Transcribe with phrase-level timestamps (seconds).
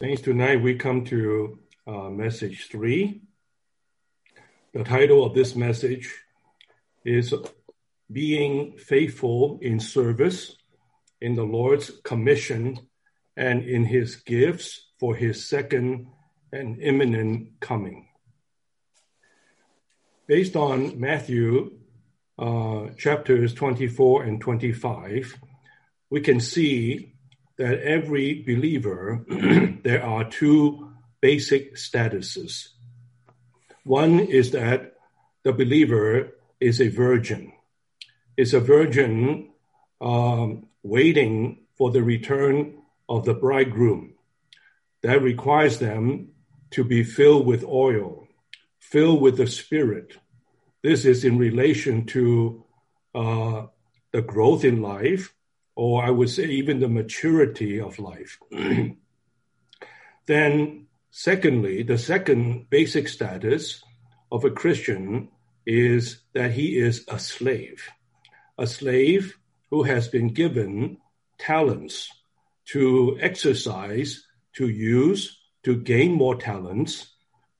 [0.00, 0.22] Thanks.
[0.22, 3.22] Tonight we come to uh, message three.
[4.72, 6.14] The title of this message
[7.04, 7.34] is
[8.12, 10.56] Being Faithful in Service
[11.20, 12.78] in the Lord's Commission
[13.36, 16.06] and in His Gifts for His Second
[16.52, 18.06] and Imminent Coming.
[20.28, 21.76] Based on Matthew
[22.38, 25.40] uh, chapters 24 and 25,
[26.08, 27.16] we can see
[27.58, 29.24] that every believer,
[29.82, 32.68] there are two basic statuses.
[33.84, 34.94] One is that
[35.42, 37.52] the believer is a virgin,
[38.36, 39.50] is a virgin
[40.00, 42.74] um, waiting for the return
[43.08, 44.14] of the bridegroom.
[45.02, 46.28] That requires them
[46.72, 48.28] to be filled with oil,
[48.78, 50.16] filled with the Spirit.
[50.82, 52.64] This is in relation to
[53.14, 53.66] uh,
[54.12, 55.34] the growth in life
[55.78, 58.40] or I would say even the maturity of life.
[60.26, 63.80] then, secondly, the second basic status
[64.32, 65.28] of a Christian
[65.64, 67.88] is that he is a slave,
[68.58, 69.38] a slave
[69.70, 70.96] who has been given
[71.38, 72.10] talents
[72.72, 77.06] to exercise, to use, to gain more talents,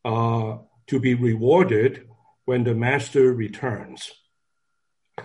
[0.05, 0.57] uh,
[0.89, 2.09] to be rewarded
[2.47, 4.11] when the master returns.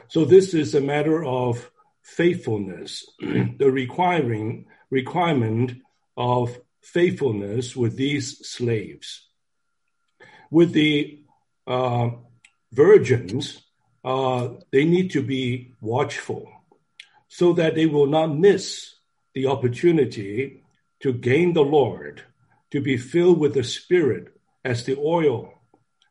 [0.10, 1.72] So this is a matter of
[2.04, 5.82] faithfulness, the requiring requirement
[6.16, 9.28] of faithfulness with these slaves.
[10.52, 11.20] With the
[11.66, 12.10] uh,
[12.72, 13.64] virgins,
[14.04, 16.48] uh, they need to be watchful
[17.30, 18.94] so that they will not miss
[19.34, 20.62] the opportunity
[21.00, 22.22] to gain the Lord,
[22.72, 24.28] to be filled with the Spirit
[24.64, 25.54] as the oil,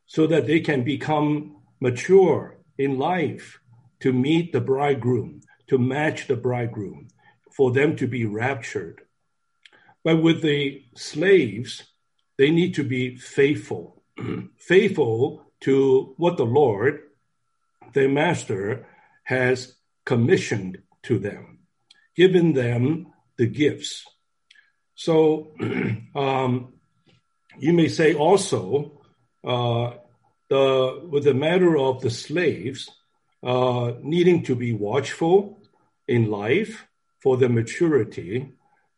[0.07, 3.61] so that they can become mature in life
[4.01, 5.41] to meet the bridegroom
[5.73, 7.09] to match the bridegroom,
[7.51, 9.01] for them to be raptured.
[10.05, 11.83] But with the slaves,
[12.37, 14.03] they need to be faithful,
[14.59, 17.01] faithful to what the Lord,
[17.95, 18.87] their master,
[19.23, 19.74] has
[20.05, 21.61] commissioned to them,
[22.14, 23.07] given them
[23.39, 24.05] the gifts.
[24.95, 25.52] So
[26.14, 26.75] um,
[27.58, 29.01] you may say also,
[29.42, 29.92] uh,
[30.51, 32.91] the with the matter of the slaves
[33.42, 35.61] uh, needing to be watchful
[36.12, 36.86] in life
[37.23, 38.52] for their maturity.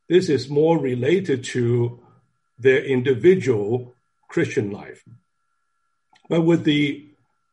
[0.08, 2.00] This is more related to
[2.58, 3.94] their individual
[4.28, 5.04] Christian life.
[6.28, 7.08] But with the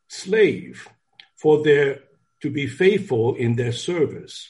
[0.07, 0.88] slave,
[1.35, 2.00] for their
[2.41, 4.50] to be faithful in their service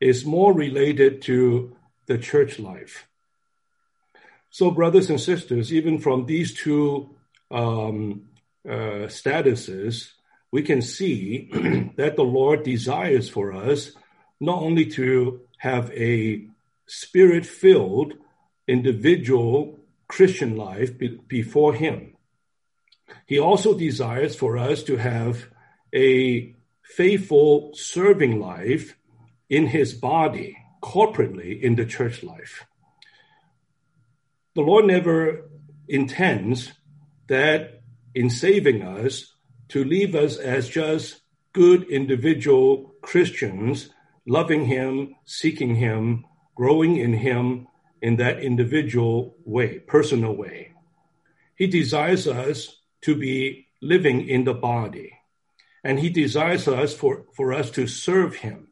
[0.00, 1.76] is more related to
[2.06, 3.06] the church life.
[4.50, 7.14] So, brothers and sisters, even from these two
[7.50, 8.28] um,
[8.68, 10.12] uh, statuses,
[10.50, 11.50] we can see
[11.96, 13.92] that the Lord desires for us
[14.40, 16.46] not only to have a
[16.86, 18.14] spirit filled
[18.66, 19.78] individual
[20.08, 22.16] Christian life be- before Him,
[23.26, 25.46] He also desires for us to have
[25.94, 28.96] a faithful serving life
[29.48, 32.64] in His body, corporately in the church life.
[34.54, 35.48] The Lord never
[35.88, 36.72] intends
[37.28, 37.82] that
[38.14, 39.34] in saving us
[39.68, 41.20] to leave us as just
[41.52, 43.90] good individual Christians
[44.26, 47.66] loving Him, seeking Him, growing in Him
[48.02, 50.72] in that individual way, personal way.
[51.56, 55.18] He desires us to be living in the body,
[55.84, 58.68] and He desires us for, for us to serve Him.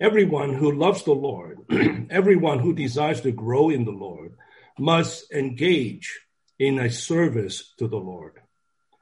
[0.00, 1.60] Everyone who loves the Lord,
[2.10, 4.34] everyone who desires to grow in the Lord,
[4.78, 6.20] must engage
[6.58, 8.40] in a service to the Lord.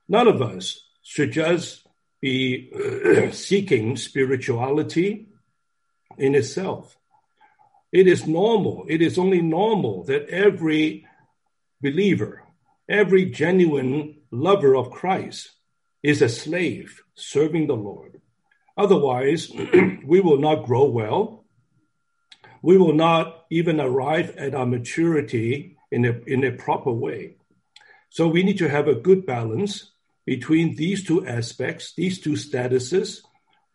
[0.08, 1.86] None of us should just
[2.20, 5.28] be seeking spirituality
[6.18, 6.96] in itself.
[7.92, 11.06] It is normal, it is only normal that every
[11.80, 12.44] believer,
[12.88, 15.50] every genuine lover of Christ
[16.02, 18.20] is a slave serving the Lord.
[18.76, 19.50] Otherwise,
[20.04, 21.44] we will not grow well.
[22.62, 27.36] We will not even arrive at our maturity in a, in a proper way.
[28.10, 29.90] So we need to have a good balance
[30.24, 33.20] between these two aspects, these two statuses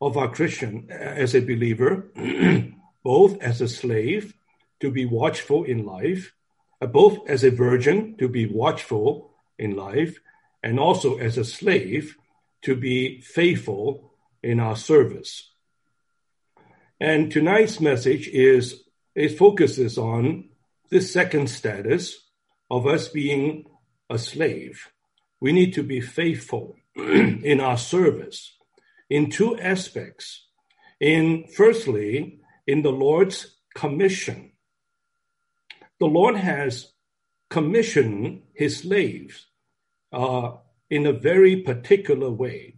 [0.02, 2.12] of our Christian as a believer,
[3.04, 4.34] both as a slave
[4.80, 6.34] to be watchful in life,
[6.82, 10.20] uh, both as a virgin to be watchful in life,
[10.62, 12.16] and also as a slave
[12.62, 14.12] to be faithful
[14.44, 15.52] in our service.
[17.00, 18.84] And tonight's message is
[19.14, 20.50] it focuses on
[20.90, 22.18] this second status
[22.70, 23.66] of us being
[24.10, 24.90] a slave
[25.40, 28.54] we need to be faithful in our service
[29.10, 30.48] in two aspects.
[31.00, 34.52] In firstly, in the Lord's commission.
[36.00, 36.94] the Lord has
[37.50, 39.48] commissioned his slaves
[40.14, 40.54] uh,
[40.90, 42.76] in a very particular way.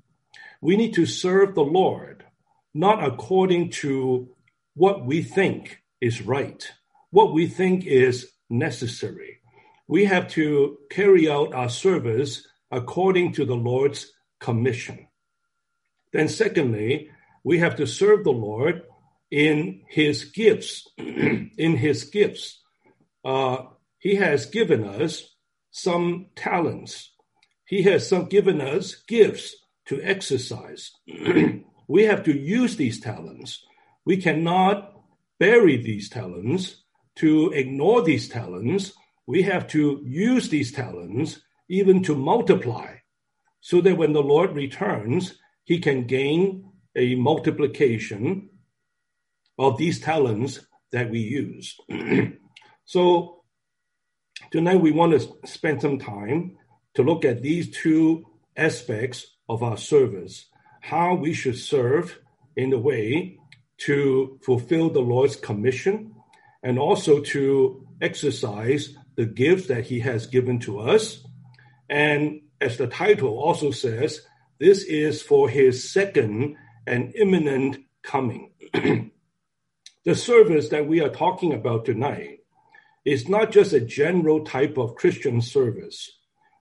[0.61, 2.25] We need to serve the Lord,
[2.73, 4.29] not according to
[4.75, 6.63] what we think is right,
[7.11, 9.41] what we think is necessary.
[9.87, 15.07] We have to carry out our service according to the Lord's commission.
[16.11, 17.09] Then, secondly,
[17.43, 18.83] we have to serve the Lord
[19.31, 20.87] in his gifts.
[20.97, 22.61] in his gifts.
[23.23, 23.63] Uh,
[23.99, 25.35] he has given us
[25.71, 27.11] some talents.
[27.65, 29.55] He has some given us gifts
[29.87, 30.91] to exercise.
[31.87, 33.63] we have to use these talents.
[34.05, 34.93] We cannot
[35.39, 36.83] bury these talents,
[37.15, 38.93] to ignore these talents.
[39.27, 42.95] We have to use these talents even to multiply
[43.59, 48.49] so that when the Lord returns, he can gain a multiplication
[49.59, 51.77] of these talents that we use.
[52.85, 53.43] so
[54.51, 56.55] tonight we want to spend some time
[56.93, 58.25] to look at these two
[58.55, 60.45] aspects of our service,
[60.81, 62.17] how we should serve
[62.55, 63.37] in a way
[63.77, 66.13] to fulfill the Lord's commission
[66.63, 71.25] and also to exercise the gifts that he has given to us.
[71.89, 74.21] And as the title also says,
[74.59, 76.55] this is for his second
[76.85, 78.51] and imminent coming.
[78.73, 82.39] the service that we are talking about tonight
[83.05, 86.11] is not just a general type of Christian service,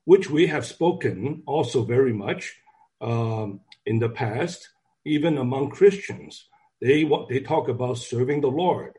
[0.05, 2.57] which we have spoken also very much
[3.01, 4.71] um, in the past,
[5.05, 6.49] even among Christians.
[6.81, 8.99] They, they talk about serving the Lord,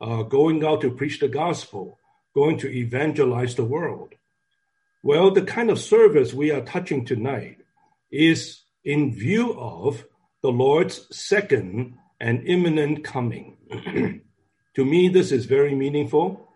[0.00, 1.99] uh, going out to preach the gospel,
[2.34, 4.14] going to evangelize the world.
[5.02, 7.58] Well, the kind of service we are touching tonight
[8.10, 10.04] is in view of
[10.42, 13.56] the Lord's second and imminent coming.
[14.74, 16.48] to me, this is very meaningful.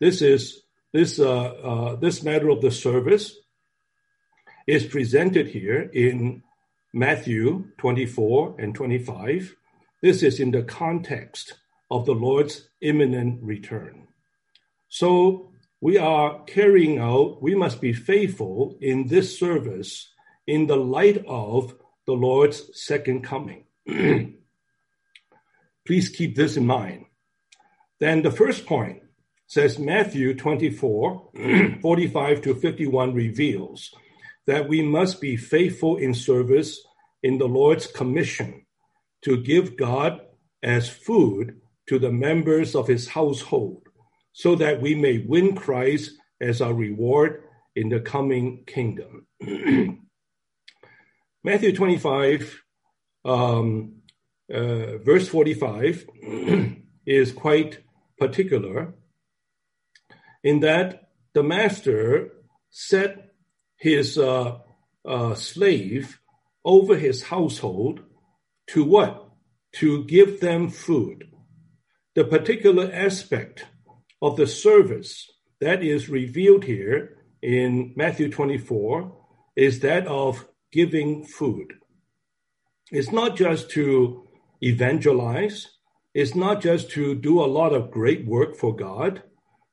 [0.00, 0.62] This is
[0.92, 3.36] this uh, uh, this matter of the service
[4.66, 6.42] is presented here in
[6.92, 9.56] Matthew 24 and 25.
[10.00, 11.54] This is in the context
[11.90, 14.03] of the Lord's imminent return.
[14.94, 15.50] So
[15.80, 20.12] we are carrying out, we must be faithful in this service
[20.46, 21.74] in the light of
[22.06, 23.64] the Lord's second coming.
[25.84, 27.06] Please keep this in mind.
[27.98, 29.02] Then the first point
[29.48, 31.30] says Matthew 24,
[31.82, 33.92] 45 to 51 reveals
[34.46, 36.80] that we must be faithful in service
[37.20, 38.64] in the Lord's commission
[39.22, 40.20] to give God
[40.62, 43.88] as food to the members of his household
[44.34, 46.10] so that we may win Christ
[46.40, 47.44] as our reward
[47.74, 49.26] in the coming kingdom.
[51.44, 52.62] Matthew 25,
[53.24, 54.02] um,
[54.52, 56.06] uh, verse 45
[57.06, 57.78] is quite
[58.18, 58.94] particular
[60.42, 62.30] in that the master
[62.70, 63.32] set
[63.78, 64.58] his uh,
[65.06, 66.18] uh, slave
[66.64, 68.00] over his household
[68.68, 69.28] to what?
[69.74, 71.30] To give them food.
[72.14, 73.64] The particular aspect
[74.26, 75.30] of the service
[75.60, 79.14] that is revealed here in Matthew 24
[79.54, 81.74] is that of giving food.
[82.90, 84.26] It's not just to
[84.62, 85.68] evangelize,
[86.14, 89.22] it's not just to do a lot of great work for God,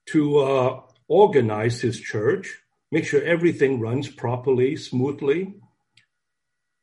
[0.07, 2.57] to uh, organize His church,
[2.91, 5.55] make sure everything runs properly, smoothly.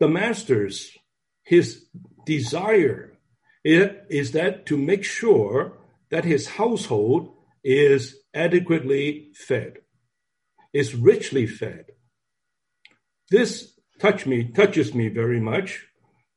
[0.00, 0.96] The Master's,
[1.42, 1.86] his
[2.24, 3.18] desire
[3.64, 5.78] is that to make sure
[6.10, 9.78] that his household is adequately fed,
[10.72, 11.86] is richly fed.
[13.30, 15.84] This touch me, touches me very much.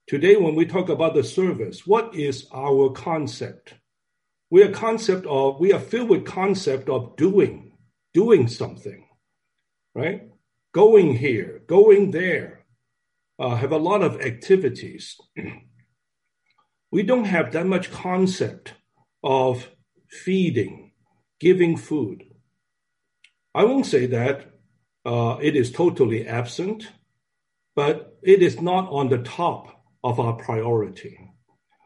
[0.07, 3.75] Today, when we talk about the service, what is our concept?
[4.49, 7.77] We are concept of we are filled with concept of doing,
[8.13, 9.07] doing something,
[9.95, 10.23] right?
[10.73, 12.65] Going here, going there,
[13.39, 15.15] uh, have a lot of activities.
[16.91, 18.73] we don't have that much concept
[19.23, 19.69] of
[20.09, 20.80] feeding,
[21.41, 22.23] giving food.
[23.53, 24.37] I won't say that
[25.03, 26.87] uh, it is totally absent
[27.75, 31.31] but it is not on the top of our priority.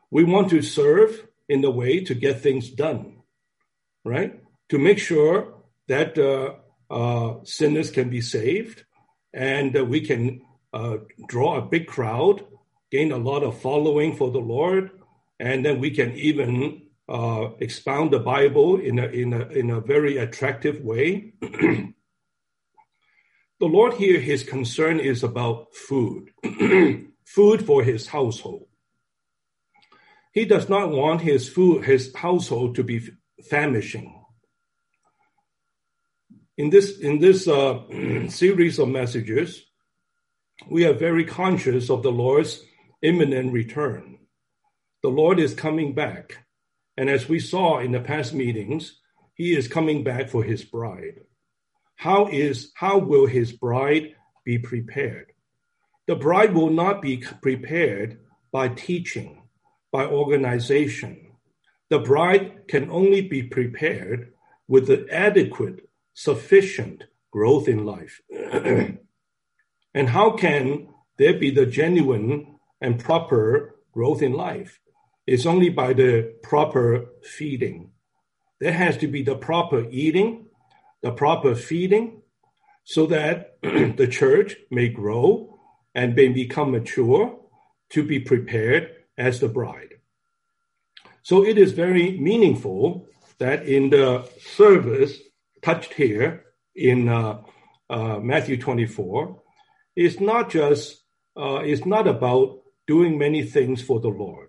[0.10, 3.22] We want to serve in the way to get things done,
[4.04, 4.40] right?
[4.70, 5.54] To make sure
[5.88, 6.56] that uh,
[6.94, 8.84] uh, sinners can be saved
[9.34, 10.42] and we can
[10.74, 10.98] uh,
[11.28, 12.46] draw a big crowd,
[12.92, 14.92] gain a lot of following for the Lord,
[15.40, 19.82] and then we can even uh, expound the Bible in a, in a, in a
[19.82, 21.34] very attractive way.
[23.58, 26.30] The Lord here, his concern is about food,
[27.26, 28.68] food for his household.
[30.34, 33.00] He does not want his food, his household to be
[33.50, 34.14] famishing.
[36.58, 37.80] in this in this uh,
[38.28, 39.64] series of messages,
[40.70, 42.62] we are very conscious of the Lord's
[43.02, 44.20] imminent return.
[45.02, 46.45] The Lord is coming back,
[46.98, 49.00] and as we saw in the past meetings,
[49.34, 51.22] He is coming back for His bride.
[51.96, 55.34] How is how will His bride be prepared?
[56.08, 58.20] The bride will not be prepared
[58.52, 59.44] by teaching,
[59.92, 61.32] by organization.
[61.90, 64.34] The bride can only be prepared
[64.68, 68.22] with the adequate sufficient growth in life.
[69.94, 70.88] and how can
[71.18, 74.80] there be the genuine and proper growth in life?
[75.28, 77.92] It's only by the proper feeding.
[78.60, 80.48] There has to be the proper eating,
[81.02, 82.22] the proper feeding,
[82.84, 85.60] so that the church may grow
[85.94, 87.38] and may become mature
[87.90, 89.96] to be prepared as the bride.
[91.24, 93.08] So it is very meaningful
[93.40, 95.18] that in the service
[95.64, 97.42] touched here in uh,
[97.90, 99.42] uh, Matthew 24
[99.96, 101.02] it's not just,
[101.38, 104.45] uh, it's not about doing many things for the Lord,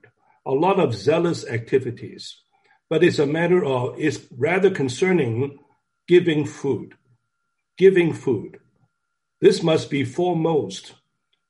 [0.46, 2.40] a lot of zealous activities,
[2.88, 5.58] but it's a matter of, it's rather concerning
[6.06, 6.94] giving food,
[7.76, 8.58] giving food.
[9.40, 10.94] This must be foremost.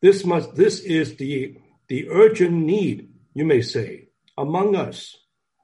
[0.01, 5.17] This must, this is the, the urgent need, you may say, among us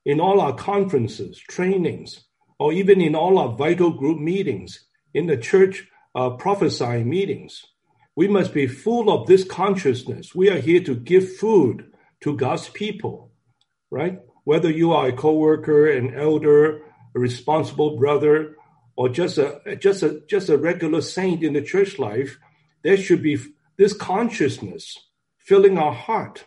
[0.05, 2.25] in all our conferences, trainings,
[2.59, 7.65] or even in all our vital group meetings, in the church uh, prophesying meetings.
[8.15, 10.35] We must be full of this consciousness.
[10.35, 11.92] We are here to give food
[12.23, 13.33] to God's people,
[13.91, 14.21] right?
[14.45, 16.83] Whether you are a coworker, an elder,
[17.15, 18.57] a responsible brother,
[18.97, 22.39] or just a just a just a regular saint in the church life,
[22.83, 23.39] there should be
[23.77, 24.99] this consciousness
[25.39, 26.47] filling our heart.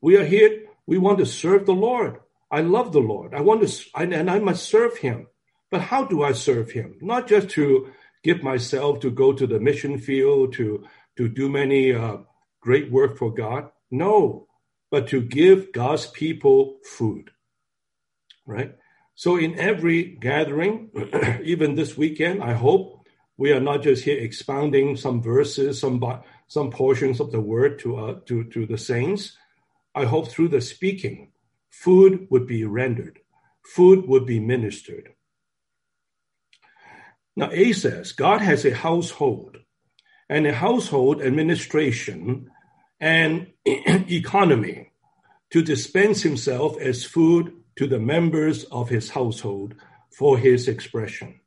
[0.00, 0.64] We are here.
[0.86, 2.18] We want to serve the Lord.
[2.50, 3.34] I love the Lord.
[3.34, 5.28] I want to, and I must serve Him.
[5.74, 6.94] But how do I serve him?
[7.00, 11.92] Not just to give myself to go to the mission field, to, to do many
[11.92, 12.18] uh,
[12.60, 13.70] great work for God.
[13.90, 14.46] No,
[14.94, 17.32] but to give God's people food,
[18.46, 18.76] right?
[19.16, 20.90] So in every gathering,
[21.42, 23.04] even this weekend, I hope
[23.36, 26.00] we are not just here expounding some verses, some
[26.46, 29.36] some portions of the word to uh, to to the saints.
[29.96, 31.32] I hope through the speaking,
[31.70, 33.18] food would be rendered,
[33.64, 35.08] food would be ministered.
[37.34, 39.56] Now, A says God has a household
[40.28, 42.48] and a household administration
[43.00, 44.92] and economy
[45.50, 49.74] to dispense himself as food to the members of his household
[50.10, 51.40] for his expression.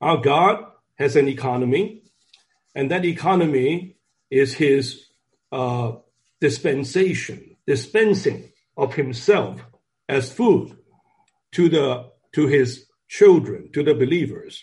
[0.00, 0.64] Our God
[0.96, 2.02] has an economy,
[2.74, 3.96] and that economy
[4.30, 5.06] is his
[5.52, 5.92] uh,
[6.40, 9.60] dispensation, dispensing of himself
[10.08, 10.76] as food
[11.52, 14.62] to the to his children, to the believers.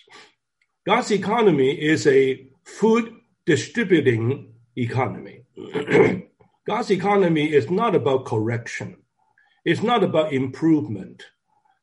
[0.86, 5.44] God's economy is a food distributing economy.
[6.68, 8.98] God's economy is not about correction.
[9.66, 11.24] It's not about improvement.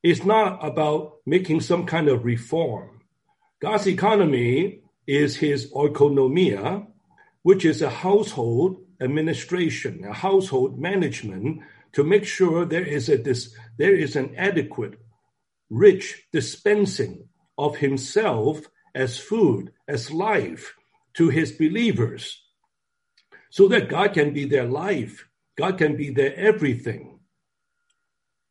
[0.02, 3.02] It's not about making some kind of reform.
[3.60, 6.86] God's economy is his oikonomia,
[7.42, 11.60] which is a household administration, a household management
[11.92, 14.94] to make sure there is a this, there is an adequate
[15.68, 17.28] rich dispensing
[17.58, 20.74] of himself as food, as life
[21.14, 22.42] to his believers,
[23.50, 25.26] so that God can be their life,
[25.58, 27.18] God can be their everything.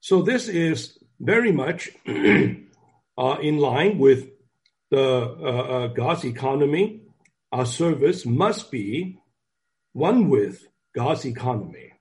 [0.02, 4.30] So, this is very much uh, in line with
[4.92, 7.02] the uh, uh, God's economy.
[7.52, 9.20] Our service must be
[9.94, 11.94] one with God's economy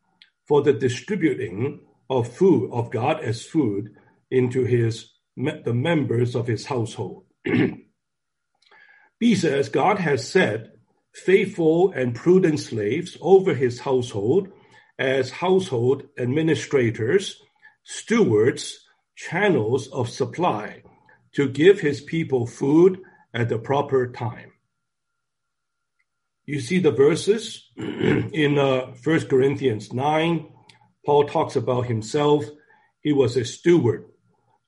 [0.46, 3.94] for the distributing of food, of God as food
[4.30, 7.24] into his the members of his household.
[9.20, 10.77] B says God has set
[11.14, 14.48] faithful and prudent slaves over his household
[14.98, 17.40] as household administrators,
[17.84, 18.86] stewards,
[19.16, 20.82] channels of supply
[21.32, 23.00] to give his people food
[23.34, 24.52] at the proper time.
[26.46, 30.48] You see the verses in uh, 1 Corinthians 9.
[31.04, 32.44] Paul talks about himself.
[33.00, 34.08] He was a steward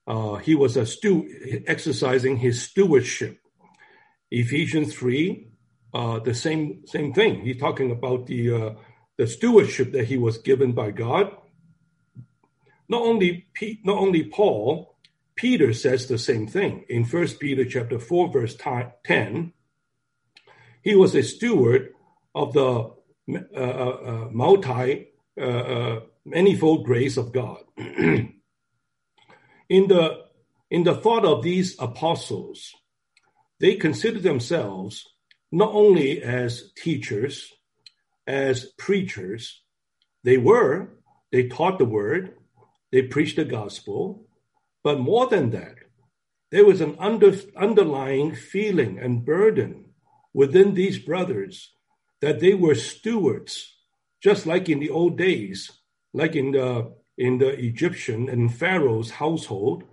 [0.07, 3.39] uh, he was a stu- exercising his stewardship.
[4.29, 5.50] Ephesians 3,
[5.93, 7.41] uh, the same same thing.
[7.41, 8.73] He's talking about the uh,
[9.17, 11.35] the stewardship that he was given by God.
[12.87, 13.47] Not only
[13.83, 14.95] not only Paul,
[15.35, 18.55] Peter says the same thing in First Peter chapter four verse
[19.03, 19.53] ten.
[20.83, 21.93] He was a steward
[22.33, 22.91] of the
[23.29, 25.07] uh, uh, uh, multi
[26.25, 27.59] manifold grace of God.
[27.77, 28.33] in
[29.69, 30.25] the
[30.69, 32.73] in the thought of these apostles,
[33.59, 35.07] they considered themselves
[35.51, 37.51] not only as teachers,
[38.25, 39.61] as preachers,
[40.23, 40.89] they were,
[41.31, 42.35] they taught the word,
[42.91, 44.27] they preached the gospel,
[44.83, 45.75] but more than that,
[46.51, 49.85] there was an under, underlying feeling and burden
[50.33, 51.73] within these brothers
[52.21, 53.77] that they were stewards,
[54.21, 55.71] just like in the old days,
[56.13, 59.83] like in the in the Egyptian and Pharaoh's household.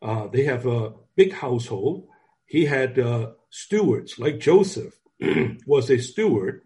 [0.00, 2.06] Uh, they have a big household.
[2.46, 4.94] He had uh, stewards, like Joseph
[5.66, 6.62] was a steward,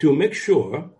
[0.00, 0.90] to make sure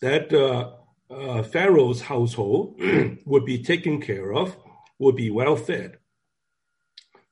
[0.00, 0.72] that uh,
[1.12, 2.80] uh Pharaoh's household
[3.24, 4.56] would be taken care of,
[4.98, 5.98] would be well fed.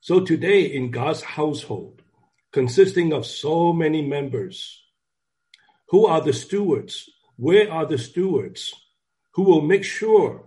[0.01, 2.03] So today in God's household,
[2.53, 4.83] consisting of so many members.
[5.89, 7.09] Who are the stewards?
[7.35, 8.73] Where are the stewards
[9.33, 10.45] who will make sure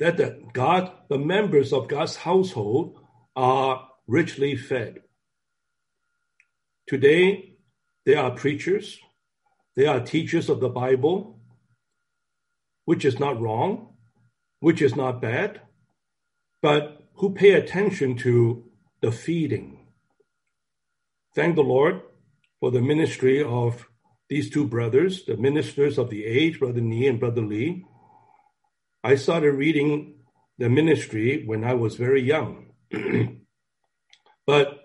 [0.00, 2.98] that the God, the members of God's household
[3.36, 5.03] are richly fed?
[6.86, 7.56] Today,
[8.06, 8.98] there are preachers,
[9.76, 11.40] there are teachers of the Bible,
[12.84, 13.94] which is not wrong,
[14.60, 15.60] which is not bad,
[16.60, 18.64] but who pay attention to
[19.00, 19.84] the feeding
[21.34, 22.00] thank the Lord
[22.60, 23.88] for the ministry of
[24.28, 27.84] these two brothers, the ministers of the age, Brother Nee and Brother Lee.
[29.02, 30.20] I started reading
[30.58, 32.72] the ministry when I was very young.
[34.46, 34.83] but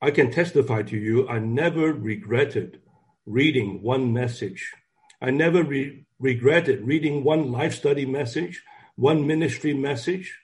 [0.00, 2.80] I can testify to you, I never regretted
[3.24, 4.72] reading one message.
[5.20, 8.62] I never re- regretted reading one life study message,
[8.96, 10.38] one ministry message,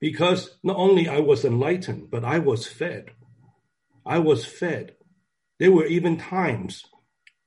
[0.00, 3.12] because not only I was enlightened, but I was fed.
[4.04, 4.96] I was fed.
[5.58, 6.84] There were even times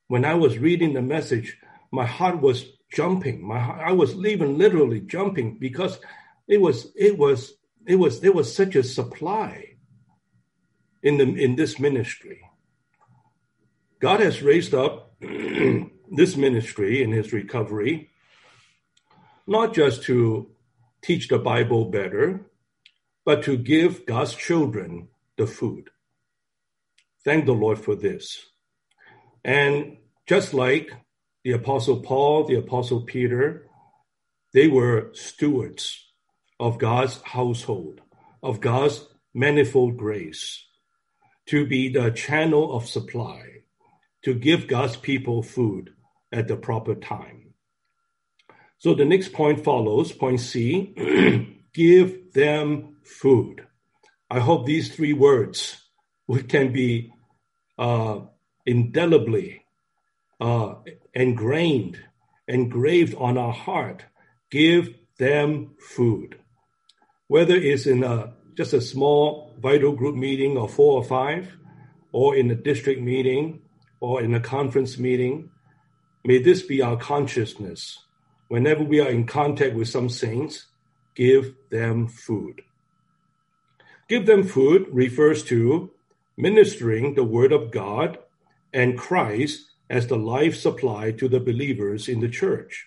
[0.08, 1.58] when I was reading the message,
[1.92, 3.46] my heart was jumping.
[3.46, 6.00] My I was even literally jumping because
[6.48, 7.54] it was it was
[7.86, 9.75] it was there was such a supply
[11.06, 12.42] in the in this ministry.
[14.02, 18.10] God has raised up this ministry in his recovery,
[19.48, 20.50] not just to
[21.04, 22.42] teach the Bible better,
[23.24, 25.92] but to give God's children the food.
[27.24, 28.44] Thank the Lord for this.
[29.44, 30.92] And just like
[31.44, 33.68] the Apostle Paul, the Apostle Peter,
[34.54, 36.04] they were stewards
[36.60, 38.02] of God's household,
[38.42, 40.66] of God's manifold grace,
[41.48, 43.42] to be the channel of supply,
[44.24, 45.92] to give God's people food
[46.32, 47.54] at the proper time.
[48.78, 50.94] So the next point follows, point C
[51.74, 53.66] give them food.
[54.30, 55.78] I hope these three words
[56.48, 57.12] can be
[57.78, 58.22] uh,
[58.66, 59.66] indelibly
[60.40, 60.76] uh,
[61.14, 62.00] ingrained,
[62.48, 64.04] engraved on our heart.
[64.50, 66.38] Give them food.
[67.28, 71.58] Whether it's in a, just a small vital group meeting of four or five,
[72.12, 73.60] or in a district meeting,
[74.00, 75.50] or in a conference meeting,
[76.24, 77.80] may this be our consciousness.
[78.48, 80.68] Whenever we are in contact with some saints,
[81.16, 82.62] give them food.
[84.08, 85.90] Give them food refers to
[86.38, 88.20] ministering the word of God
[88.72, 92.86] and Christ as the life supply to the believers in the church.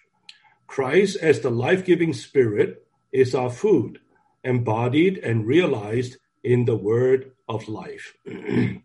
[0.68, 3.98] Christ as the life giving spirit is our food,
[4.44, 8.14] embodied and realized in the word of life.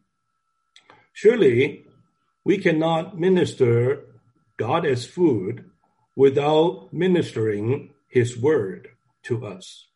[1.13, 1.85] Surely,
[2.43, 4.05] we cannot minister
[4.57, 5.65] God as food
[6.15, 8.89] without ministering his word
[9.23, 9.87] to us.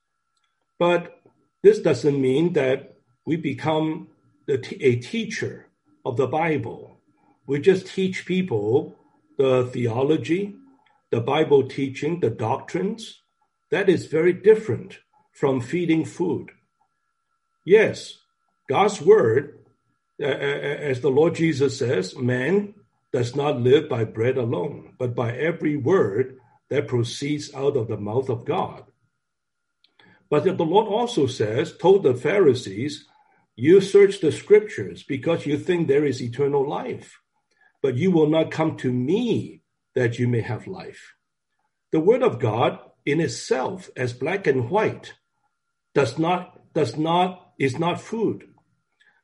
[0.79, 1.21] But
[1.63, 4.09] this doesn't mean that we become
[4.47, 5.67] a teacher
[6.05, 7.01] of the Bible.
[7.45, 8.95] We just teach people
[9.37, 10.55] the theology,
[11.11, 13.21] the Bible teaching, the doctrines.
[13.71, 14.99] That is very different
[15.31, 16.51] from feeding food.
[17.67, 18.19] Yes,
[18.69, 19.59] God's word,
[20.23, 22.75] uh, uh, uh, as the Lord Jesus says, man
[23.11, 26.37] does not live by bread alone, but by every word
[26.69, 28.85] that proceeds out of the mouth of God.
[30.29, 33.05] But the Lord also says, told the Pharisees,
[33.57, 37.19] you search the scriptures because you think there is eternal life,
[37.81, 39.61] but you will not come to me
[39.93, 41.15] that you may have life.
[41.91, 45.15] The word of God in itself, as black and white,
[45.93, 48.47] does not, does not, is not food.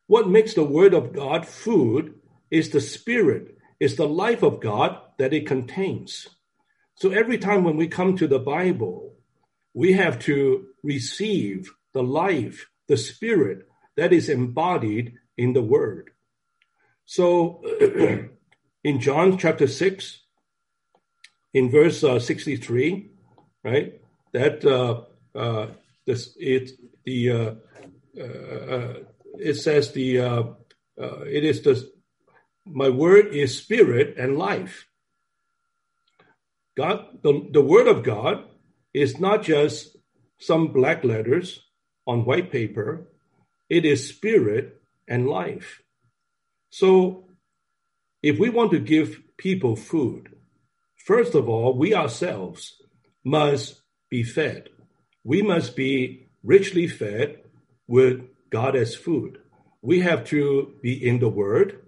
[0.08, 2.16] What makes the word of God food
[2.52, 6.28] is the spirit, is the life of God that it contains.
[6.96, 9.16] So every time when we come to the Bible,
[9.74, 13.68] we have to receive the life, the spirit
[13.98, 16.12] that is embodied in the word.
[17.06, 17.62] So
[18.84, 20.20] in John chapter 6,
[21.54, 23.10] in verse uh, 63,
[23.64, 24.02] right,
[24.34, 25.02] that uh,
[25.38, 25.68] uh,
[26.06, 26.72] this, it,
[27.06, 27.56] the, uh,
[28.16, 30.44] it says the uh,
[31.02, 31.92] uh, it is the
[32.66, 34.88] my word is spirit and life.
[36.78, 38.46] God, the, the word of God
[38.94, 39.98] is not just
[40.40, 41.62] some black letters
[42.08, 43.10] on white paper.
[43.70, 45.82] It is spirit and life.
[46.70, 47.26] So
[48.22, 50.36] if we want to give people food,
[50.96, 52.82] first of all, we ourselves
[53.24, 54.70] must be fed.
[55.24, 57.43] We must be richly fed
[57.88, 59.40] with God as food.
[59.82, 61.82] We have to be in the Word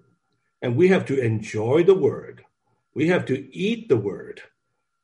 [0.62, 2.44] and we have to enjoy the Word.
[2.94, 4.42] We have to eat the Word,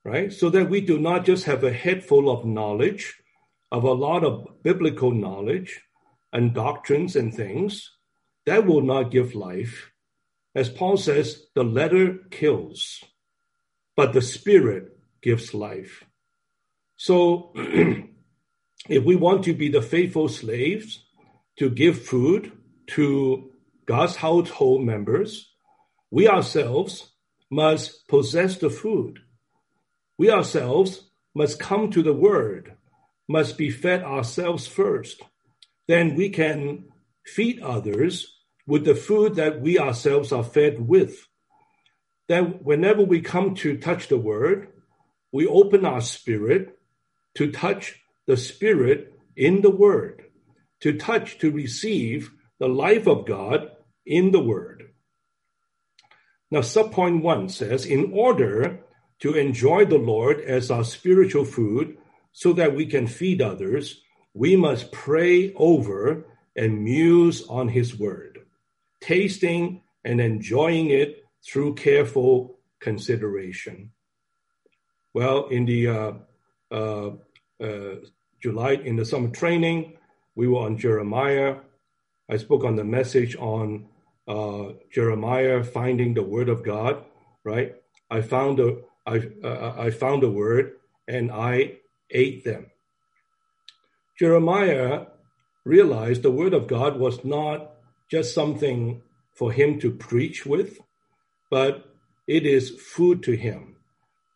[0.04, 0.32] right?
[0.32, 3.22] So that we do not just have a head full of knowledge,
[3.72, 5.82] of a lot of biblical knowledge
[6.34, 7.92] and doctrines and things.
[8.46, 9.92] That will not give life.
[10.56, 13.04] As Paul says, the letter kills,
[13.96, 16.04] but the Spirit gives life.
[16.98, 17.54] So,
[18.90, 21.04] if we want to be the faithful slaves
[21.58, 22.52] to give food
[22.88, 23.52] to
[23.86, 25.52] God's household members,
[26.10, 27.12] we ourselves
[27.50, 29.20] must possess the food.
[30.18, 32.76] We ourselves must come to the word,
[33.28, 35.22] must be fed ourselves first.
[35.88, 36.86] Then we can
[37.26, 41.28] feed others with the food that we ourselves are fed with.
[42.28, 44.70] Then, whenever we come to touch the word,
[45.32, 46.78] we open our spirit
[47.36, 50.24] to touch the Spirit in the Word,
[50.82, 53.72] to touch, to receive the life of God
[54.06, 54.92] in the Word.
[56.50, 58.82] Now, subpoint one says, in order
[59.20, 61.98] to enjoy the Lord as our spiritual food
[62.32, 64.02] so that we can feed others,
[64.34, 68.40] we must pray over and muse on His Word,
[69.00, 73.92] tasting and enjoying it through careful consideration.
[75.14, 76.12] Well, in the uh,
[76.70, 77.10] uh,
[78.42, 79.94] July in the summer training.
[80.36, 81.58] We were on Jeremiah.
[82.30, 83.88] I spoke on the message on
[84.28, 87.04] uh, Jeremiah finding the word of God.
[87.44, 87.76] Right?
[88.10, 90.74] I found a I uh, I found a word
[91.08, 91.78] and I
[92.10, 92.68] ate them.
[94.18, 95.08] Jeremiah
[95.66, 97.72] realized the word of God was not
[98.10, 99.02] just something
[99.34, 100.80] for him to preach with,
[101.50, 101.96] but
[102.28, 103.76] it is food to him.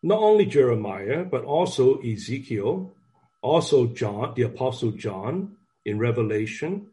[0.02, 2.94] Not only Jeremiah, but also Ezekiel,
[3.46, 6.88] also John, the Apostle John in Revelation,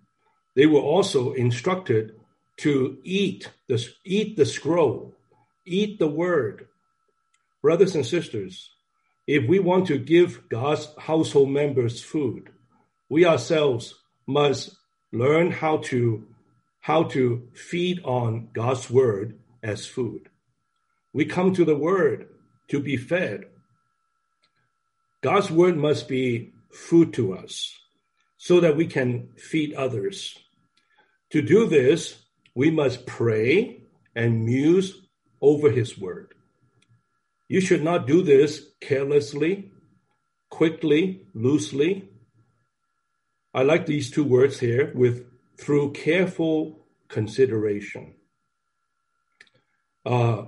[0.54, 2.20] they were also instructed
[2.58, 5.14] to eat the, eat the scroll,
[5.64, 6.68] eat the word.
[7.62, 8.70] Brothers and sisters,
[9.26, 12.50] if we want to give God's household members food,
[13.08, 13.94] we ourselves
[14.26, 14.76] must
[15.10, 16.26] learn how to
[16.80, 20.28] how to feed on God's word as food.
[21.12, 22.28] We come to the word
[22.68, 23.44] to be fed.
[25.22, 27.72] God's word must be food to us
[28.36, 30.36] so that we can feed others.
[31.30, 32.22] To do this,
[32.54, 35.00] we must pray and muse
[35.40, 36.34] over his word.
[37.48, 39.70] You should not do this carelessly,
[40.50, 42.08] quickly, loosely.
[43.54, 45.26] I like these two words here with
[45.58, 48.14] through careful consideration.
[50.04, 50.46] Uh,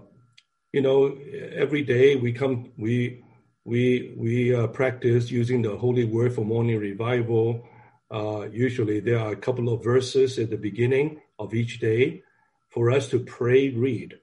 [0.73, 1.17] you know,
[1.55, 3.24] every day we come, we
[3.65, 7.67] we we uh, practice using the Holy Word for morning revival.
[8.11, 12.23] Uh, usually, there are a couple of verses at the beginning of each day
[12.69, 14.19] for us to pray, read.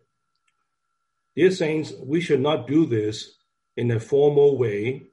[1.36, 3.38] Dear saints, we should not do this
[3.76, 5.04] in a formal way,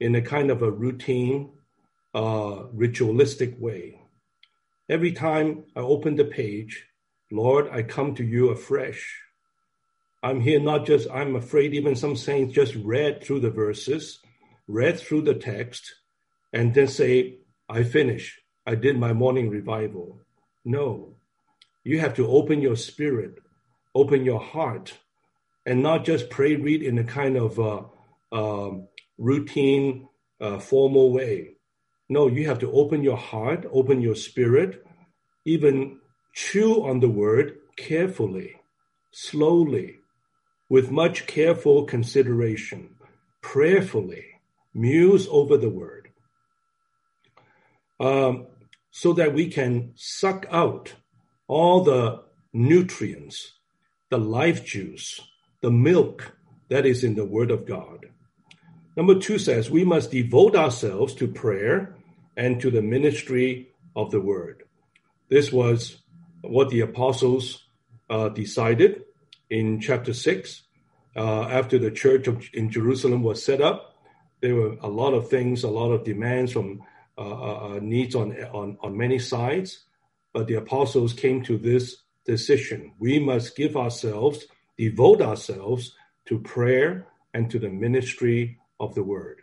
[0.00, 1.50] in a kind of a routine,
[2.14, 4.00] uh, ritualistic way.
[4.88, 6.86] Every time I open the page,
[7.30, 9.25] Lord, I come to you afresh.
[10.26, 14.18] I'm here not just, I'm afraid even some saints just read through the verses,
[14.66, 15.94] read through the text,
[16.52, 18.40] and then say, I finish.
[18.66, 20.18] I did my morning revival.
[20.64, 21.14] No.
[21.84, 23.38] You have to open your spirit,
[23.94, 24.94] open your heart,
[25.64, 27.82] and not just pray, read in a kind of uh,
[28.32, 28.70] uh,
[29.18, 30.08] routine,
[30.40, 31.52] uh, formal way.
[32.08, 34.84] No, you have to open your heart, open your spirit,
[35.44, 36.00] even
[36.34, 38.56] chew on the word carefully,
[39.12, 40.00] slowly,
[40.68, 42.96] with much careful consideration,
[43.40, 44.24] prayerfully
[44.74, 46.10] muse over the word,
[47.98, 48.46] um,
[48.90, 50.94] so that we can suck out
[51.48, 53.52] all the nutrients,
[54.10, 55.20] the life juice,
[55.62, 56.36] the milk
[56.68, 58.06] that is in the word of God.
[58.96, 61.94] Number two says we must devote ourselves to prayer
[62.36, 64.64] and to the ministry of the word.
[65.28, 66.02] This was
[66.42, 67.64] what the apostles
[68.08, 69.05] uh, decided
[69.50, 70.62] in chapter 6,
[71.16, 73.94] uh, after the church of, in Jerusalem was set up,
[74.40, 76.82] there were a lot of things, a lot of demands from
[77.18, 79.86] uh, uh, uh, needs on, on, on many sides.
[80.36, 82.92] but the apostles came to this decision.
[82.98, 84.44] We must give ourselves,
[84.76, 85.94] devote ourselves
[86.26, 89.40] to prayer and to the ministry of the word.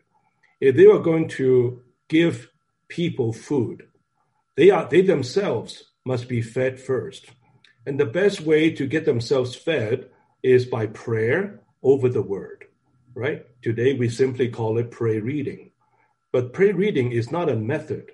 [0.62, 2.52] If they are going to give
[2.90, 3.88] people food,
[4.56, 7.26] they are they themselves must be fed first.
[7.86, 10.10] And the best way to get themselves fed
[10.42, 12.66] is by prayer over the word,
[13.14, 13.46] right?
[13.62, 15.72] Today we simply call it pray reading.
[16.32, 18.12] But pray reading is not a method.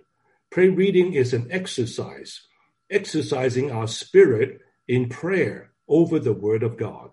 [0.49, 2.41] Pray reading is an exercise,
[2.89, 7.11] exercising our spirit in prayer over the word of God.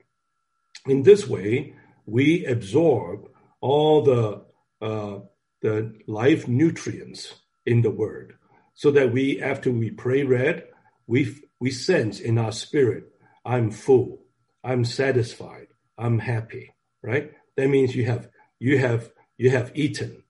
[0.87, 1.75] In this way,
[2.07, 3.29] we absorb
[3.61, 4.45] all the
[4.81, 5.21] uh,
[5.63, 8.37] the life nutrients in the word,
[8.75, 10.65] so that we, after we pray read,
[11.07, 13.13] we we sense in our spirit,
[13.45, 14.23] I'm full,
[14.63, 16.75] I'm satisfied, I'm happy.
[17.03, 17.33] Right?
[17.57, 20.23] That means you have you have you have eaten.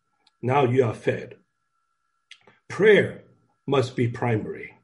[0.43, 1.37] Now you are fed.
[2.69, 3.23] Prayer
[3.67, 4.75] must be primary.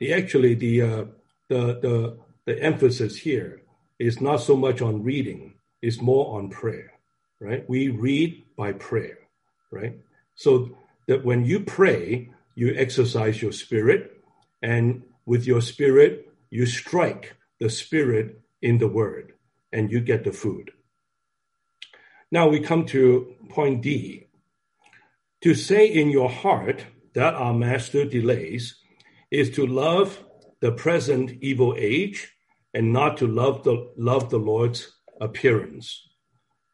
[0.00, 1.04] The actually the uh,
[1.48, 3.62] the the the emphasis here
[3.98, 6.92] is not so much on reading, it's more on prayer.
[7.40, 7.68] Right?
[7.68, 9.18] We read by prayer.
[9.70, 9.98] Right?
[10.34, 14.22] So that when you pray, you exercise your spirit,
[14.62, 19.32] and with your spirit, you strike the spirit in the word,
[19.72, 20.70] and you get the food.
[22.30, 24.28] Now we come to point D.
[25.42, 28.76] To say in your heart that our master delays
[29.30, 30.24] is to love
[30.60, 32.32] the present evil age
[32.72, 36.08] and not to love the love the Lord's appearance.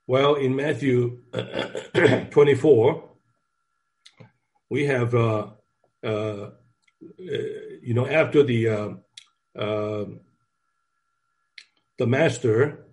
[0.07, 1.23] Well, in Matthew
[2.31, 3.09] 24,
[4.69, 5.47] we have, uh,
[6.03, 6.51] uh,
[7.83, 8.91] you know, after the uh,
[9.59, 10.05] uh
[11.99, 12.87] the master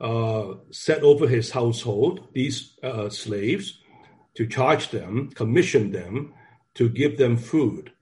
[0.00, 3.80] uh, set over his household these uh, slaves
[4.34, 6.34] to charge them, commission them
[6.74, 7.92] to give them food.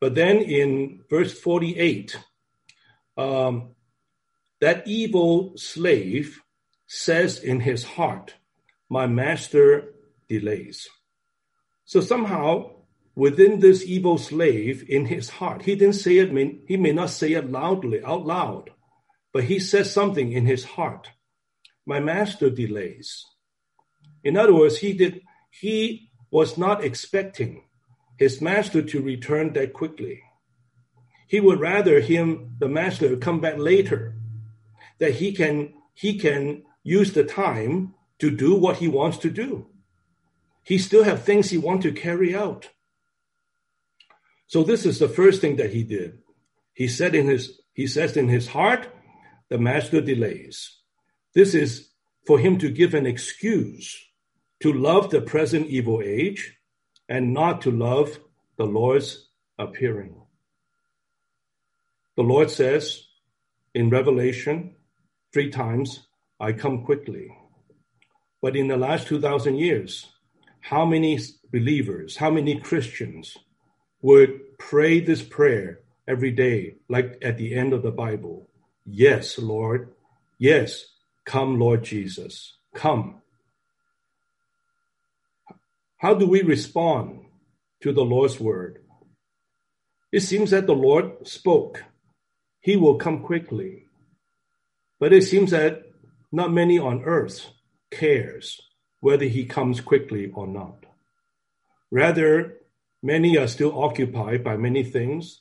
[0.00, 2.18] But then in verse 48,
[3.18, 3.74] um,
[4.60, 6.40] that evil slave
[6.86, 8.34] says in his heart,
[8.88, 9.94] My master
[10.28, 10.88] delays.
[11.84, 12.79] So somehow,
[13.14, 16.30] within this evil slave in his heart, he didn't say it,
[16.66, 18.70] he may not say it loudly, out loud,
[19.32, 21.10] but he says something in his heart.
[21.86, 23.24] My master delays.
[24.22, 27.64] In other words, he did he was not expecting
[28.16, 30.22] his master to return that quickly.
[31.26, 34.14] He would rather him, the master, come back later,
[34.98, 39.66] that he can he can use the time to do what he wants to do.
[40.62, 42.68] He still have things he want to carry out.
[44.50, 46.18] So this is the first thing that he did.
[46.74, 48.88] He said in his he says in his heart,
[49.48, 50.76] the master delays.
[51.36, 51.90] This is
[52.26, 53.96] for him to give an excuse
[54.58, 56.56] to love the present evil age
[57.08, 58.18] and not to love
[58.56, 60.16] the Lord's appearing.
[62.16, 63.06] The Lord says
[63.72, 64.74] in Revelation
[65.32, 66.08] three times,
[66.40, 67.28] I come quickly.
[68.42, 70.06] But in the last 2,000 years,
[70.60, 71.20] how many
[71.52, 73.36] believers, how many Christians
[74.02, 78.48] would pray this prayer every day, like at the end of the Bible?
[78.84, 79.92] Yes, Lord.
[80.38, 80.86] Yes,
[81.24, 82.54] come, Lord Jesus.
[82.74, 83.22] Come.
[85.98, 87.26] How do we respond
[87.82, 88.82] to the Lord's word?
[90.12, 91.84] It seems that the Lord spoke.
[92.60, 93.84] He will come quickly.
[94.98, 95.82] But it seems that
[96.32, 97.46] not many on earth
[97.90, 98.60] cares
[99.00, 100.84] whether he comes quickly or not.
[101.90, 102.59] Rather,
[103.02, 105.40] many are still occupied by many things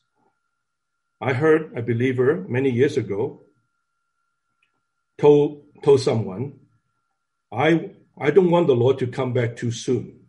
[1.22, 3.42] I heard a believer many years ago
[5.20, 6.60] told, told someone,
[7.52, 10.22] I, I don't want the Lord to come back too soon.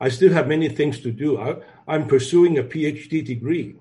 [0.00, 1.38] I still have many things to do.
[1.38, 3.76] I, I'm pursuing a PhD degree.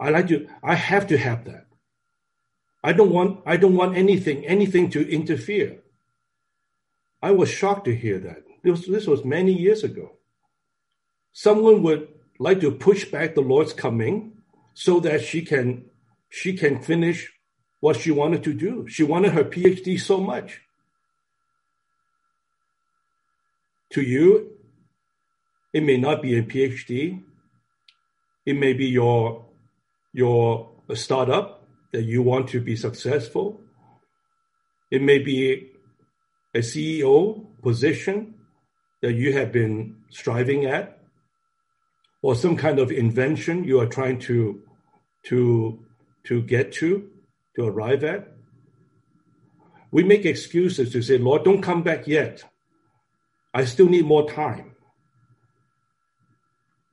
[0.00, 1.66] I like to, I have to have that.
[2.82, 5.78] I don't want, I don't want anything, anything to interfere.
[7.22, 8.42] I was shocked to hear that.
[8.64, 10.18] This this was many years ago.
[11.32, 14.32] Someone would like to push back the Lord's coming
[14.74, 15.84] so that she can
[16.28, 17.32] she can finish
[17.80, 18.86] what she wanted to do.
[18.88, 20.60] She wanted her PhD so much.
[23.90, 24.52] To you,
[25.72, 27.22] it may not be a PhD.
[28.46, 29.44] It may be your
[30.12, 33.60] your startup that you want to be successful.
[34.90, 35.70] It may be
[36.54, 38.34] a CEO position
[39.00, 41.01] that you have been striving at
[42.22, 44.62] or some kind of invention you are trying to
[45.24, 45.84] to
[46.24, 47.10] to get to
[47.56, 48.28] to arrive at.
[49.90, 52.44] We make excuses to say lord don't come back yet.
[53.52, 54.76] I still need more time.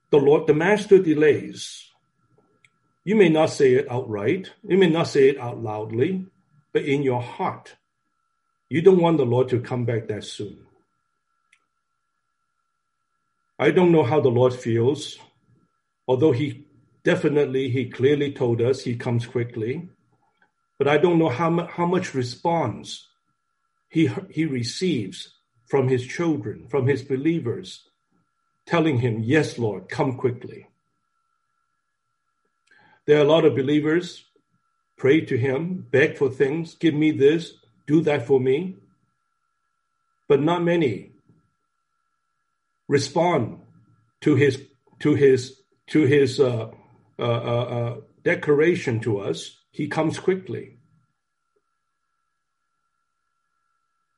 [0.10, 1.86] The lord the master delays.
[3.06, 6.28] You may not say it outright, you may not say it out loudly,
[6.74, 7.76] but in your heart,
[8.70, 10.60] you don't want the Lord to come back that soon.
[13.62, 15.19] I don't know how the Lord feels,
[16.08, 16.65] although he
[17.04, 19.89] definitely, he clearly told us he comes quickly.
[20.78, 23.10] But I don't know how, mu- how much response
[23.89, 25.34] he, he receives
[25.67, 27.89] from his children, from his believers,
[28.65, 30.67] telling him, Yes, Lord, come quickly.
[33.06, 34.24] There are a lot of believers
[34.98, 37.54] pray to him, beg for things, give me this,
[37.88, 38.76] do that for me.
[40.28, 41.12] But not many
[42.89, 43.62] respond
[44.21, 44.62] to his
[44.99, 46.71] to his to his uh,
[47.17, 49.56] uh, uh, uh declaration to us.
[49.71, 50.80] He comes quickly.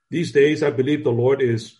[0.09, 1.77] These days, I believe the Lord is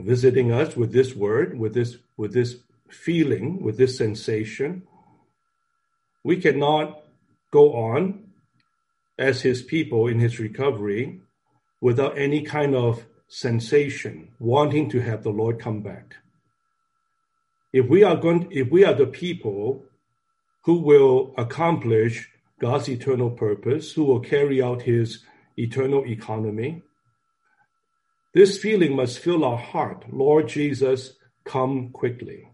[0.00, 2.56] visiting us with this word, with this with this
[2.90, 4.88] feeling, with this sensation
[6.24, 7.02] we cannot
[7.50, 8.32] go on
[9.18, 11.20] as his people in his recovery
[11.80, 16.16] without any kind of sensation, wanting to have the Lord come back.
[17.72, 19.84] If we are going, if we are the people
[20.64, 22.28] who will accomplish
[22.60, 25.24] God's eternal purpose, who will carry out his
[25.56, 26.82] eternal economy,
[28.34, 30.04] this feeling must fill our heart.
[30.12, 31.14] Lord Jesus,
[31.44, 32.48] come quickly.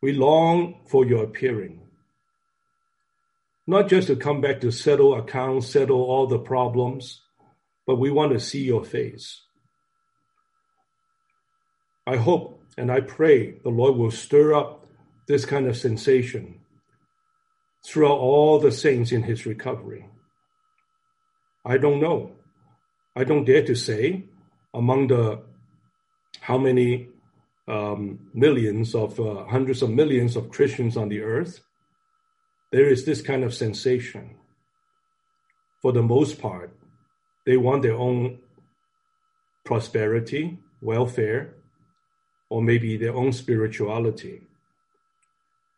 [0.00, 1.82] We long for your appearing
[3.66, 7.20] not just to come back to settle accounts, settle all the problems,
[7.86, 9.42] but we want to see your face.
[12.06, 14.86] I hope and I pray the Lord will stir up
[15.26, 16.60] this kind of sensation
[17.84, 20.06] throughout all the saints in his recovery.
[21.64, 22.32] I don't know.
[23.14, 24.24] I don't dare to say
[24.74, 25.42] among the
[26.40, 27.08] how many
[27.68, 31.60] um, millions of uh, hundreds of millions of Christians on the earth
[32.72, 34.34] there is this kind of sensation.
[35.82, 36.74] For the most part,
[37.44, 38.38] they want their own
[39.64, 41.54] prosperity, welfare,
[42.52, 44.42] or maybe their own spirituality.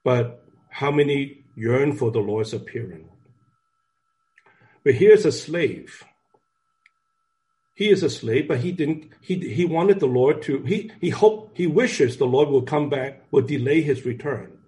[0.02, 3.08] But how many yearn for the Lord's appearing?
[4.82, 6.02] But here's a slave.
[7.76, 11.10] He is a slave, but he didn't, he, he wanted the Lord to, he, he
[11.10, 14.58] hoped, he wishes the Lord will come back, will delay his return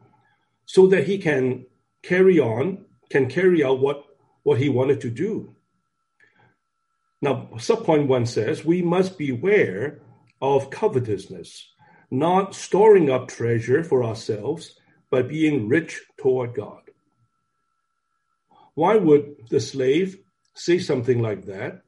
[0.64, 1.66] so that he can
[2.02, 4.04] carry on, can carry out what,
[4.44, 5.56] what he wanted to do.
[7.20, 10.00] Now, subpoint one says we must beware
[10.40, 11.72] of covetousness,
[12.10, 14.78] not storing up treasure for ourselves,
[15.10, 16.82] but being rich toward God.
[18.74, 20.18] Why would the slave
[20.54, 21.82] say something like that,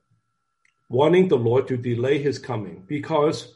[0.89, 2.85] wanting the Lord to delay his coming?
[2.87, 3.55] Because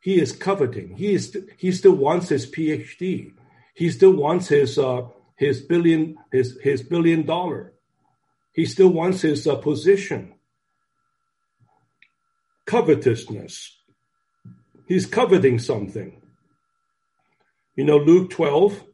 [0.00, 0.96] he is coveting.
[0.96, 3.32] He is he still wants his PhD.
[3.74, 7.72] He still wants his uh, his billion his his billion dollar.
[8.52, 10.34] He still wants his uh, position.
[12.66, 13.78] Covetousness.
[14.86, 16.20] He's coveting something.
[17.76, 18.84] You know, Luke 12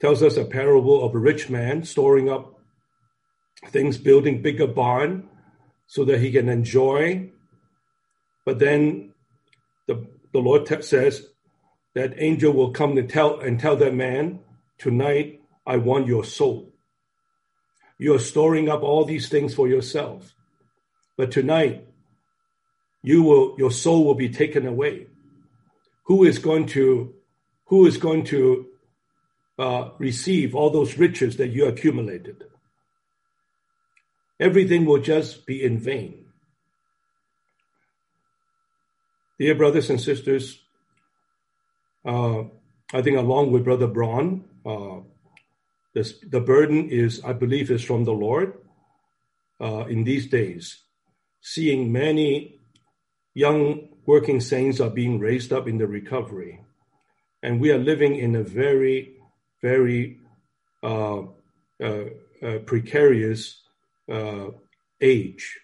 [0.00, 2.58] tells us a parable of a rich man storing up
[3.66, 5.28] things, building bigger barn
[5.86, 7.30] so that he can enjoy.
[8.46, 9.12] But then
[9.86, 11.26] the, the Lord te- says
[11.94, 14.40] that angel will come to tell and tell that man,
[14.78, 16.72] tonight I want your soul.
[17.98, 20.34] You're storing up all these things for yourself.
[21.18, 21.86] But tonight,
[23.02, 25.06] you will, your soul will be taken away.
[26.04, 27.14] Who is going to,
[27.66, 28.66] who is going to
[29.58, 32.44] uh, receive all those riches that you accumulated?
[34.38, 36.26] Everything will just be in vain.
[39.38, 40.60] Dear brothers and sisters,
[42.04, 42.42] uh,
[42.92, 45.00] I think along with Brother Braun, uh,
[45.94, 48.54] this, the burden is, I believe, is from the Lord
[49.60, 50.82] uh, in these days.
[51.40, 52.59] Seeing many
[53.40, 56.60] young working saints are being raised up in the recovery.
[57.42, 59.12] And we are living in a very,
[59.62, 60.18] very
[60.82, 61.22] uh,
[61.82, 62.04] uh,
[62.46, 63.62] uh precarious
[64.12, 64.48] uh,
[65.00, 65.58] age,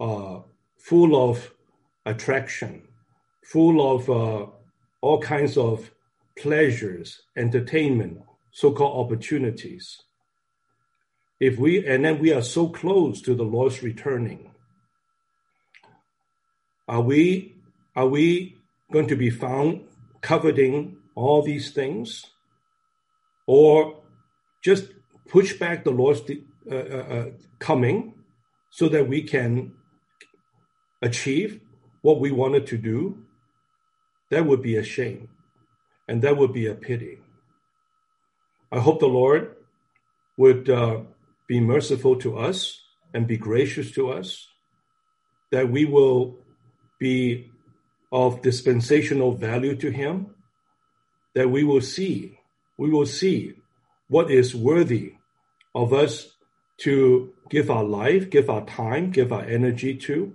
[0.00, 0.38] uh,
[0.78, 1.52] full of
[2.06, 2.82] attraction,
[3.42, 4.00] full of
[5.02, 5.90] all kinds of
[6.38, 10.00] pleasures, entertainment, so-called opportunities.
[11.38, 14.53] If we and then we are so close to the Lord's returning,
[16.86, 17.54] are we
[17.96, 18.56] are we
[18.92, 19.84] going to be found
[20.20, 22.26] coveting all these things,
[23.46, 24.02] or
[24.62, 24.88] just
[25.28, 26.22] push back the Lord's
[26.70, 27.26] uh, uh, uh,
[27.58, 28.14] coming
[28.70, 29.72] so that we can
[31.02, 31.60] achieve
[32.02, 33.18] what we wanted to do?
[34.30, 35.28] That would be a shame,
[36.08, 37.18] and that would be a pity.
[38.72, 39.54] I hope the Lord
[40.36, 41.00] would uh,
[41.46, 42.80] be merciful to us
[43.12, 44.48] and be gracious to us,
[45.52, 46.38] that we will
[47.04, 47.50] be
[48.10, 50.14] of dispensational value to him,
[51.34, 52.38] that we will see,
[52.78, 53.52] we will see
[54.08, 55.12] what is worthy
[55.74, 56.30] of us
[56.78, 60.32] to give our life, give our time, give our energy to.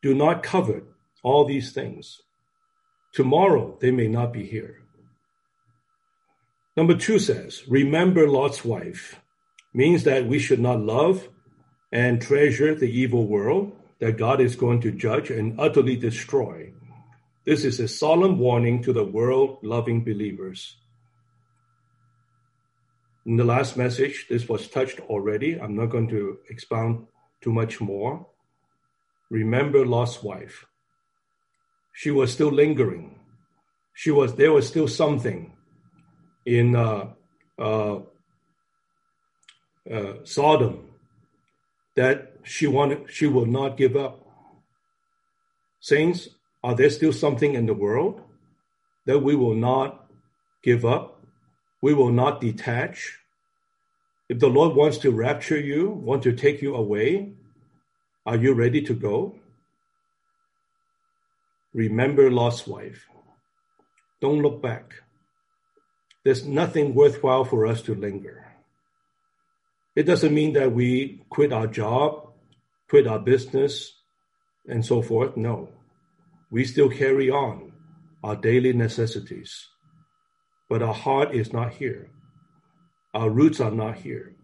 [0.00, 0.84] Do not covet
[1.24, 2.22] all these things.
[3.12, 4.82] Tomorrow they may not be here.
[6.76, 9.20] Number two says, remember Lot's wife
[9.72, 11.28] means that we should not love
[11.90, 16.72] and treasure the evil world that God is going to judge and utterly destroy.
[17.44, 20.76] This is a solemn warning to the world loving believers.
[23.26, 25.58] In the last message, this was touched already.
[25.58, 27.06] I'm not going to expound
[27.40, 28.26] too much more.
[29.30, 30.66] Remember Lot's wife.
[31.92, 33.18] She was still lingering.
[33.94, 35.52] She was there was still something
[36.44, 37.10] in uh,
[37.58, 38.00] uh,
[39.90, 40.90] uh, Sodom
[41.94, 44.20] that she wanted she will not give up.
[45.80, 46.28] Saints,
[46.62, 48.22] are there still something in the world
[49.06, 50.06] that we will not
[50.62, 51.22] give up?
[51.82, 53.18] We will not detach.
[54.28, 57.34] If the Lord wants to rapture you, want to take you away,
[58.24, 59.34] are you ready to go?
[61.74, 63.06] Remember Lot's wife.
[64.20, 64.94] Don't look back.
[66.24, 68.46] There's nothing worthwhile for us to linger.
[69.94, 72.23] It doesn't mean that we quit our job,
[72.94, 73.92] quit our business,
[74.68, 75.36] and so forth.
[75.36, 75.68] No.
[76.52, 77.72] We still carry on
[78.22, 79.66] our daily necessities.
[80.70, 82.12] But our heart is not here.
[83.12, 84.36] Our roots are not here.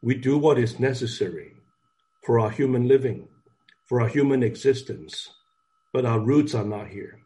[0.00, 1.54] We do what is necessary
[2.24, 3.26] for our human living,
[3.86, 5.28] for our human existence,
[5.92, 7.18] but our roots are not here.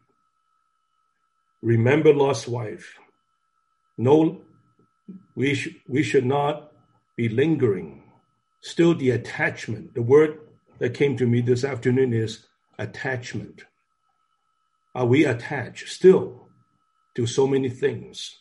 [1.61, 2.95] Remember Lot's wife.
[3.95, 4.41] No,
[5.35, 6.71] we, sh- we should not
[7.15, 8.00] be lingering.
[8.61, 10.39] Still, the attachment, the word
[10.79, 12.45] that came to me this afternoon is
[12.77, 13.65] attachment.
[14.93, 16.47] Are we attached still
[17.15, 18.37] to so many things?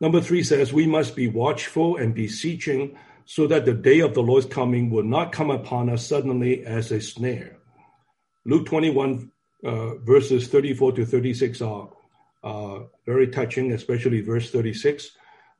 [0.00, 2.96] Number three says we must be watchful and beseeching
[3.26, 6.90] so that the day of the Lord's coming will not come upon us suddenly as
[6.90, 7.58] a snare.
[8.44, 9.30] Luke 21,
[9.64, 11.90] uh, verses 34 to 36 are
[12.42, 15.10] uh, very touching, especially verse 36,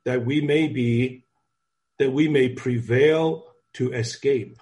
[0.05, 1.23] that we may be,
[2.01, 4.57] that we may prevail to escape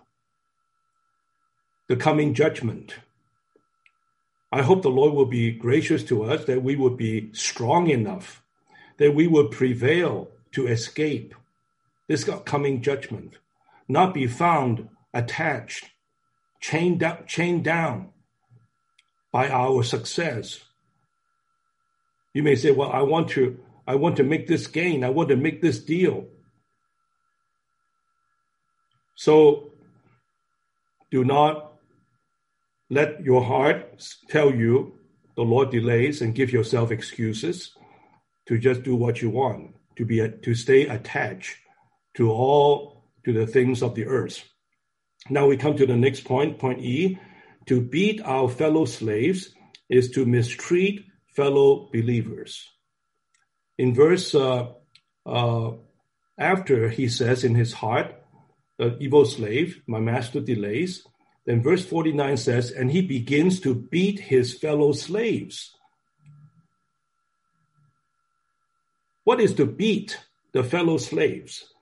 [1.87, 2.95] the coming judgment.
[4.51, 8.43] I hope the Lord will be gracious to us, that we will be strong enough
[8.97, 11.33] that we will prevail to escape
[12.09, 13.35] this coming judgment,
[13.87, 15.89] not be found attached,
[16.59, 18.09] chained, up, chained down
[19.31, 20.59] by our success.
[22.33, 25.05] You may say, well, I want to, I want to make this gain.
[25.05, 26.27] I want to make this deal.
[29.19, 29.73] So
[31.11, 31.73] do not
[32.89, 34.93] let your heart tell you
[35.35, 37.75] the Lord delays and give yourself excuses
[38.47, 41.57] to just do what you want, to be to stay attached
[42.15, 44.41] to all to the things of the earth.
[45.29, 47.19] Now we come to the next point, point E.
[47.65, 49.53] To beat our fellow slaves
[49.89, 51.03] is to mistreat
[51.35, 52.65] fellow believers.
[53.77, 54.67] In verse uh,
[55.25, 55.71] uh,
[56.37, 58.15] after he says in his heart,
[58.79, 61.05] the evil slave, my master delays.
[61.45, 65.75] Then verse 49 says, and he begins to beat his fellow slaves.
[69.25, 70.17] What is to beat
[70.53, 71.73] the fellow slaves?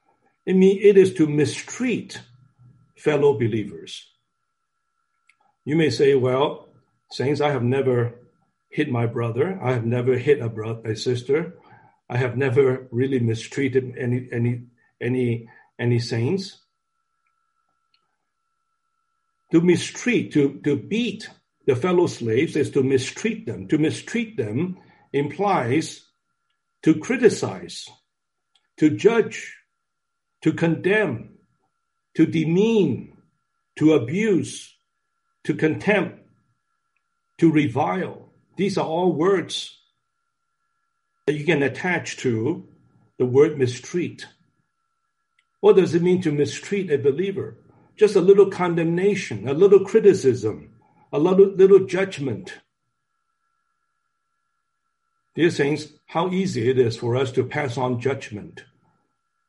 [0.49, 2.19] I mean, it is to mistreat
[2.97, 4.09] fellow believers.
[5.65, 6.69] You may say, well,
[7.11, 8.15] saints, I have never
[8.69, 9.59] hit my brother.
[9.61, 11.59] I have never hit a brother, a sister.
[12.09, 14.63] I have never really mistreated any, any,
[14.99, 16.63] any, any saints.
[19.51, 21.29] To mistreat, to, to beat
[21.65, 23.67] the fellow slaves is to mistreat them.
[23.67, 24.77] To mistreat them
[25.13, 26.05] implies
[26.83, 27.89] to criticize,
[28.77, 29.55] to judge,
[30.41, 31.37] to condemn,
[32.15, 33.17] to demean,
[33.77, 34.75] to abuse,
[35.43, 36.19] to contempt,
[37.37, 38.29] to revile.
[38.57, 39.77] These are all words
[41.25, 42.67] that you can attach to
[43.17, 44.25] the word mistreat.
[45.59, 47.57] What does it mean to mistreat a believer?
[47.97, 50.75] Just a little condemnation, a little criticism,
[51.11, 52.53] a little, little judgment,
[55.37, 58.65] Dear saints, how easy it is for us to pass on judgment,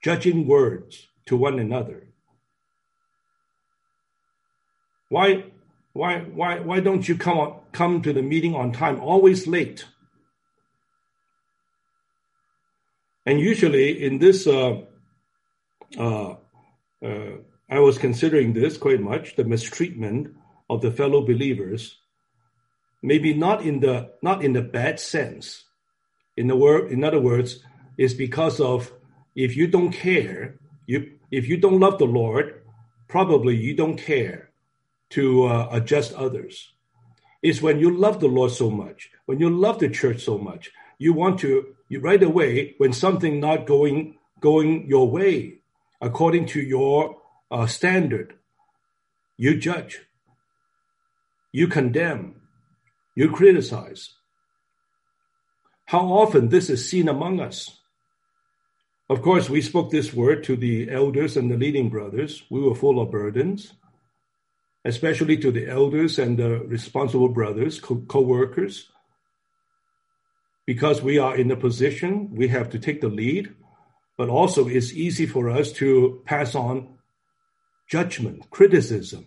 [0.02, 2.08] judging words to one another.
[5.08, 5.44] Why,
[5.94, 9.86] why, why, why don't you come, on, come to the meeting on time, always late?
[13.24, 14.82] And usually in this, uh,
[15.96, 16.34] uh,
[17.02, 17.30] uh,
[17.70, 20.34] I was considering this quite much the mistreatment
[20.70, 21.98] of the fellow believers,
[23.02, 25.64] maybe not in the not in the bad sense.
[26.36, 27.60] In the word, in other words,
[27.98, 28.92] is because of
[29.34, 30.56] if you don't care,
[30.86, 32.62] you if you don't love the Lord,
[33.06, 34.50] probably you don't care
[35.10, 36.72] to uh, adjust others.
[37.42, 40.70] It's when you love the Lord so much, when you love the church so much,
[40.98, 45.58] you want to you right away when something not going going your way
[46.00, 47.16] according to your
[47.50, 48.34] uh, standard,
[49.36, 50.00] you judge,
[51.52, 52.42] you condemn,
[53.14, 54.10] you criticize.
[55.86, 57.80] How often this is seen among us?
[59.08, 62.42] Of course, we spoke this word to the elders and the leading brothers.
[62.50, 63.72] We were full of burdens,
[64.84, 68.90] especially to the elders and the responsible brothers, co workers.
[70.66, 73.54] Because we are in a position, we have to take the lead,
[74.18, 76.97] but also it's easy for us to pass on
[77.88, 79.26] judgment, criticism.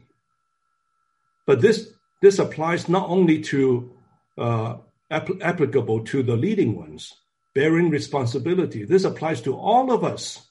[1.45, 1.89] But this,
[2.21, 3.91] this applies not only to
[4.37, 4.77] uh,
[5.09, 7.13] applicable to the leading ones,
[7.53, 8.85] bearing responsibility.
[8.85, 10.47] This applies to all of us.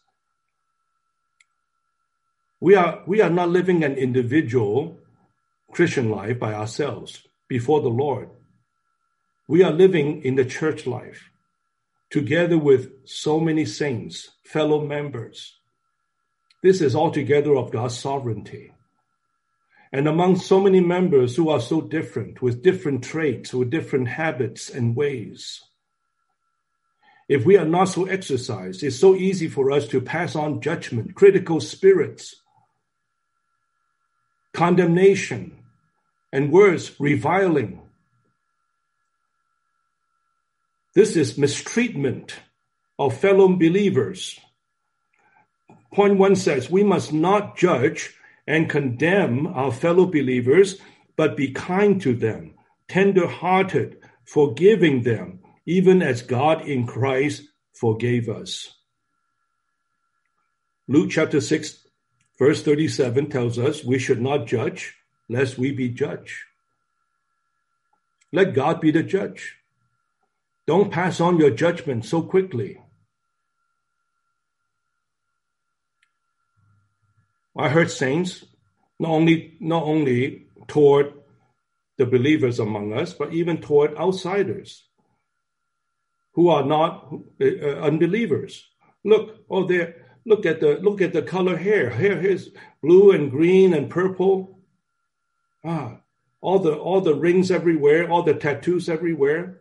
[2.60, 4.98] We are, we are not living an individual
[5.72, 8.28] Christian life by ourselves before the Lord.
[9.48, 11.30] We are living in the church life
[12.10, 15.59] together with so many saints, fellow members.
[16.62, 18.72] This is altogether of God's sovereignty.
[19.92, 24.70] And among so many members who are so different, with different traits, with different habits
[24.70, 25.60] and ways,
[27.28, 31.14] if we are not so exercised, it's so easy for us to pass on judgment,
[31.14, 32.34] critical spirits,
[34.52, 35.56] condemnation,
[36.32, 37.80] and words reviling.
[40.94, 42.34] This is mistreatment
[42.98, 44.38] of fellow believers.
[45.92, 48.14] Point one says we must not judge
[48.46, 50.78] and condemn our fellow believers,
[51.16, 52.54] but be kind to them,
[52.88, 58.76] tender hearted, forgiving them even as God in Christ forgave us.
[60.88, 61.86] Luke chapter 6,
[62.38, 64.96] verse 37 tells us we should not judge
[65.28, 66.34] lest we be judged.
[68.32, 69.56] Let God be the judge.
[70.66, 72.80] Don't pass on your judgment so quickly.
[77.60, 78.44] I heard saints
[78.98, 81.14] not only not only toward
[81.98, 84.84] the believers among us, but even toward outsiders
[86.32, 88.66] who are not uh, uh, unbelievers.
[89.04, 90.06] Look, oh, there.
[90.26, 91.90] Look at the look at the color hair.
[91.90, 92.50] Hair is
[92.82, 94.60] blue and green and purple.
[95.64, 96.00] Ah,
[96.40, 99.60] all the all the rings everywhere, all the tattoos everywhere.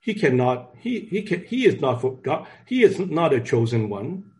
[0.00, 0.74] He cannot.
[0.78, 1.44] He he can.
[1.44, 2.46] He is not for God.
[2.66, 4.30] He is not a chosen one.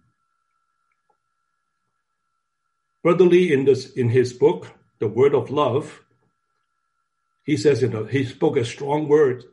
[3.04, 6.00] Brother Lee, in this in his book, The Word of Love,
[7.44, 9.44] he says you know, he spoke a strong word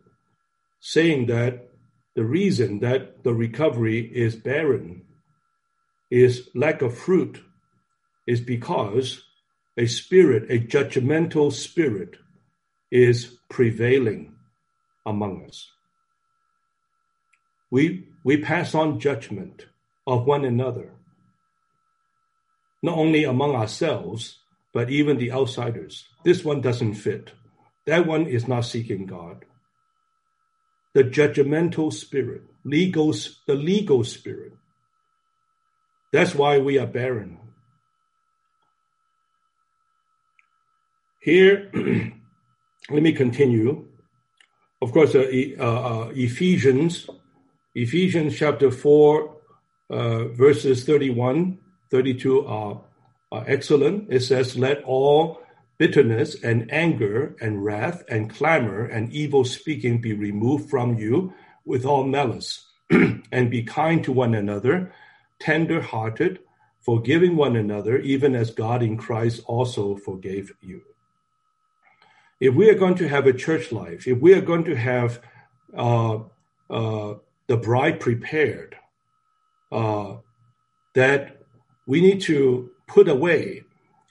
[0.79, 1.69] saying that
[2.15, 5.03] the reason that the recovery is barren
[6.09, 7.43] is lack of fruit
[8.25, 9.21] is because
[9.77, 12.15] a spirit, a judgmental spirit,
[12.89, 14.33] is prevailing
[15.05, 15.67] among us.
[17.69, 19.65] We, we pass on judgment
[20.07, 20.93] of one another,
[22.81, 24.39] not only among ourselves,
[24.73, 26.07] but even the outsiders.
[26.23, 27.31] This one doesn't fit.
[27.85, 29.45] That one is not seeking God
[30.93, 33.13] the judgmental spirit, legal,
[33.47, 34.53] the legal spirit.
[36.11, 37.37] That's why we are barren.
[41.21, 41.71] Here,
[42.89, 43.87] let me continue.
[44.81, 45.27] Of course, uh,
[45.59, 47.07] uh, uh, Ephesians,
[47.75, 49.37] Ephesians chapter 4,
[49.91, 51.57] uh, verses 31,
[51.91, 52.81] 32 are,
[53.31, 54.11] are excellent.
[54.11, 55.41] It says, Let all
[55.77, 61.33] bitterness and anger and wrath and clamor and evil speaking be removed from you
[61.65, 64.93] with all malice, and be kind to one another,
[65.39, 66.39] tender hearted,
[66.81, 70.81] forgiving one another, even as God in Christ also forgave you.
[72.39, 75.21] If we are going to have a church life, if we are going to have
[75.77, 76.19] uh,
[76.69, 77.15] uh,
[77.47, 78.75] the bride prepared,
[79.71, 80.15] uh,
[80.95, 81.40] that
[81.91, 83.63] we need to put away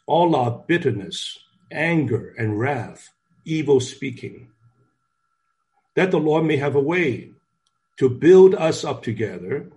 [0.04, 1.38] all our bitterness,
[1.72, 3.08] anger and wrath,
[3.46, 4.50] evil speaking.
[5.96, 7.30] That the Lord may have a way
[7.96, 9.70] to build us up together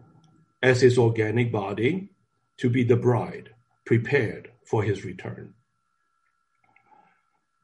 [0.61, 2.09] as his organic body
[2.57, 3.51] to be the bride
[3.85, 5.53] prepared for his return.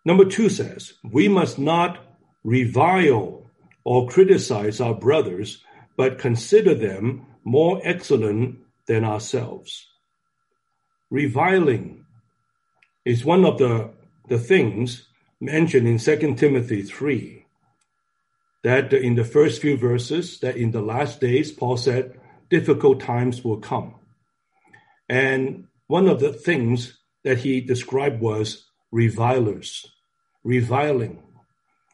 [0.06, 2.00] Number two says, we must not
[2.46, 3.52] revile
[3.84, 5.62] or criticize our brothers,
[5.98, 9.90] but consider them more excellent than ourselves.
[11.10, 12.06] Reviling
[13.06, 13.90] is one of the,
[14.28, 15.08] the things
[15.42, 17.46] mentioned in 2 Timothy 3
[18.64, 23.44] that in the first few verses that in the last days Paul said difficult times
[23.44, 23.96] will come.
[25.08, 29.92] And one of the things that he described was revilers,
[30.44, 31.24] reviling.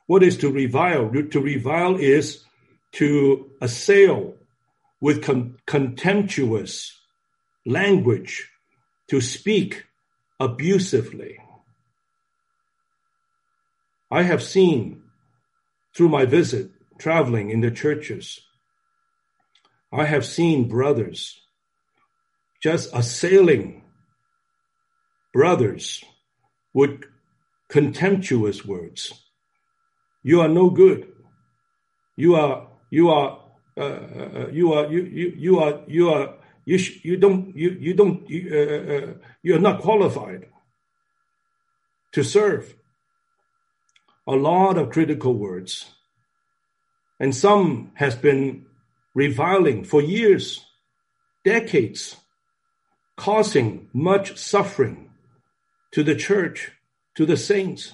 [0.07, 1.09] What is to revile?
[1.09, 2.43] To revile is
[2.93, 4.35] to assail
[5.01, 6.97] with con- contemptuous
[7.65, 8.49] language,
[9.07, 9.85] to speak
[10.39, 11.37] abusively.
[14.11, 15.03] I have seen
[15.95, 18.41] through my visit traveling in the churches,
[19.91, 21.41] I have seen brothers
[22.61, 23.83] just assailing
[25.33, 26.03] brothers
[26.73, 27.03] with
[27.69, 29.13] contemptuous words.
[30.23, 31.11] You are no good.
[32.15, 33.39] You are you are
[33.77, 36.33] uh, uh, you are you you you are you are
[36.65, 39.13] you sh- you don't you you don't you, uh, uh,
[39.43, 40.47] you are not qualified
[42.11, 42.75] to serve.
[44.27, 45.93] A lot of critical words,
[47.19, 48.65] and some has been
[49.13, 50.65] reviling for years,
[51.43, 52.17] decades,
[53.15, 55.11] causing much suffering
[55.91, 56.71] to the church,
[57.13, 57.93] to the saints.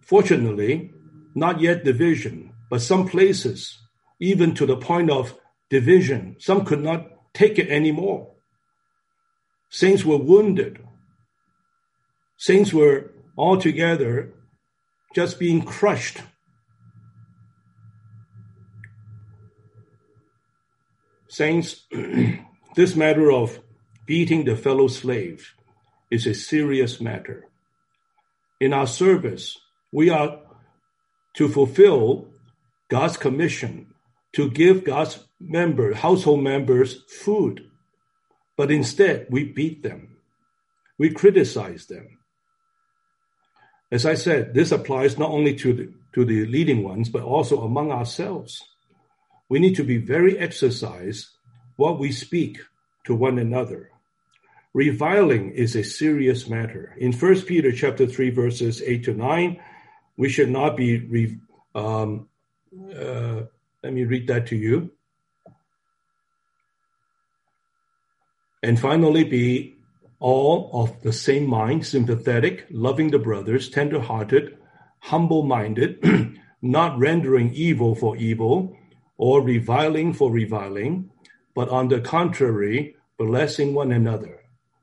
[0.00, 0.92] Fortunately,
[1.34, 3.78] not yet division, but some places,
[4.18, 5.38] even to the point of
[5.70, 8.32] division, some could not take it anymore.
[9.70, 10.78] Saints were wounded.
[12.36, 14.32] Saints were altogether
[15.14, 16.22] just being crushed.
[21.28, 21.84] Saints,
[22.74, 23.60] this matter of
[24.06, 25.52] beating the fellow slave
[26.10, 27.46] is a serious matter.
[28.60, 29.58] In our service,
[29.92, 30.40] we are
[31.36, 32.28] to fulfill
[32.88, 33.94] God's commission
[34.32, 37.70] to give God's member, household members food.
[38.56, 40.16] But instead, we beat them.
[40.98, 42.18] We criticize them.
[43.90, 47.62] As I said, this applies not only to the, to the leading ones, but also
[47.62, 48.62] among ourselves.
[49.48, 51.28] We need to be very exercised
[51.76, 52.58] what we speak
[53.04, 53.90] to one another.
[54.74, 56.94] Reviling is a serious matter.
[56.98, 59.60] In 1 Peter chapter 3, verses 8 to 9,
[60.16, 61.38] we should not be, re,
[61.74, 62.28] um,
[62.94, 63.42] uh,
[63.82, 64.90] let me read that to you.
[68.62, 69.76] And finally, be
[70.18, 74.58] all of the same mind, sympathetic, loving the brothers, tender hearted,
[75.00, 76.02] humble minded,
[76.62, 78.76] not rendering evil for evil
[79.16, 81.10] or reviling for reviling,
[81.54, 84.40] but on the contrary, blessing one another,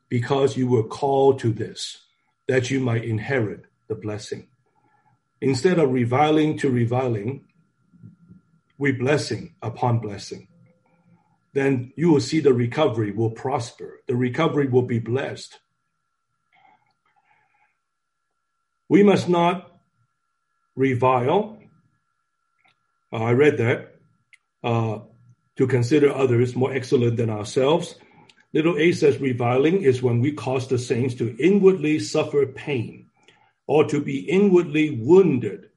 [0.10, 2.02] because you were called to this,
[2.48, 4.48] that you might inherit the blessing.
[5.42, 7.46] Instead of reviling to reviling,
[8.78, 10.48] we blessing upon blessing.
[11.56, 14.02] Then you will see the recovery will prosper.
[14.08, 15.58] The recovery will be blessed.
[18.90, 19.72] We must not
[20.76, 21.58] revile.
[23.12, 23.96] Uh, I read that.
[24.62, 25.00] Uh,
[25.56, 27.96] to consider others more excellent than ourselves.
[28.52, 33.10] Little a says reviling is when we cause the saints to inwardly suffer pain
[33.66, 35.70] or to be inwardly wounded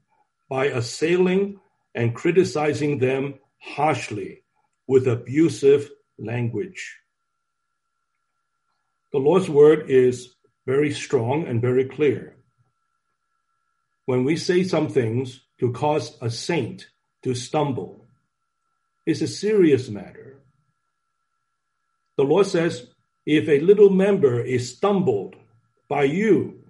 [0.48, 1.60] by assailing
[1.94, 4.42] and criticizing them harshly
[4.88, 6.96] with abusive language.
[9.12, 10.34] The Lord's word is
[10.66, 12.36] very strong and very clear.
[14.06, 16.88] When we say some things to cause a saint
[17.22, 18.08] to stumble,
[19.06, 20.42] it's a serious matter.
[22.16, 22.86] The Lord says,
[23.24, 25.36] if a little member is stumbled
[25.88, 26.64] by you,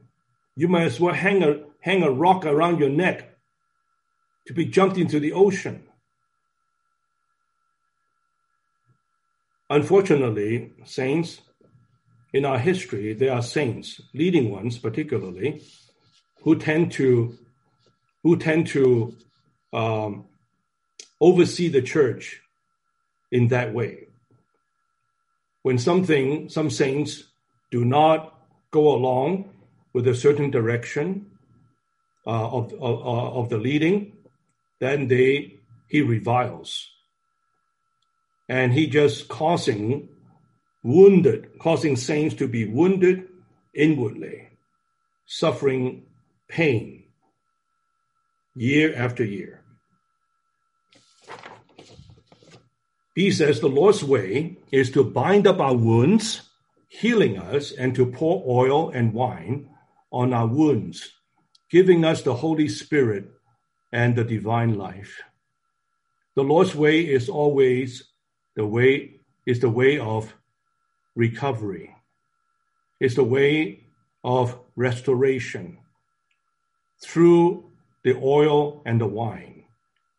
[0.56, 3.36] you might as well hang a, hang a rock around your neck
[4.46, 5.87] to be jumped into the ocean.
[9.70, 11.42] Unfortunately, saints,
[12.32, 15.62] in our history, there are saints, leading ones particularly,
[16.42, 17.36] who tend to
[18.22, 19.16] who tend to
[19.72, 20.26] um,
[21.20, 22.40] oversee the church
[23.30, 24.08] in that way.
[25.62, 27.24] When something, some saints
[27.70, 28.34] do not
[28.70, 29.50] go along
[29.92, 31.30] with a certain direction
[32.26, 34.16] uh, of, of, of the leading,
[34.80, 35.58] then they
[35.88, 36.90] he reviles,
[38.48, 40.08] and he just causing
[40.82, 43.28] wounded, causing saints to be wounded
[43.74, 44.48] inwardly,
[45.26, 46.06] suffering
[46.48, 47.04] pain
[48.54, 49.62] year after year.
[53.14, 56.42] He says the Lord's way is to bind up our wounds,
[56.88, 59.70] healing us, and to pour oil and wine
[60.12, 61.12] on our wounds,
[61.70, 63.28] giving us the Holy Spirit
[63.92, 65.20] and the divine life.
[66.36, 68.07] The Lord's way is always
[68.58, 70.34] the way is the way of
[71.14, 71.94] recovery.
[72.98, 73.84] It's the way
[74.24, 75.78] of restoration
[77.00, 77.70] through
[78.02, 79.62] the oil and the wine,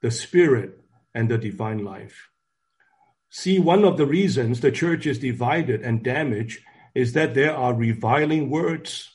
[0.02, 0.80] the spirit
[1.14, 2.30] and the divine life.
[3.30, 6.62] See, one of the reasons the church is divided and damaged
[6.96, 9.10] is that there are reviling words.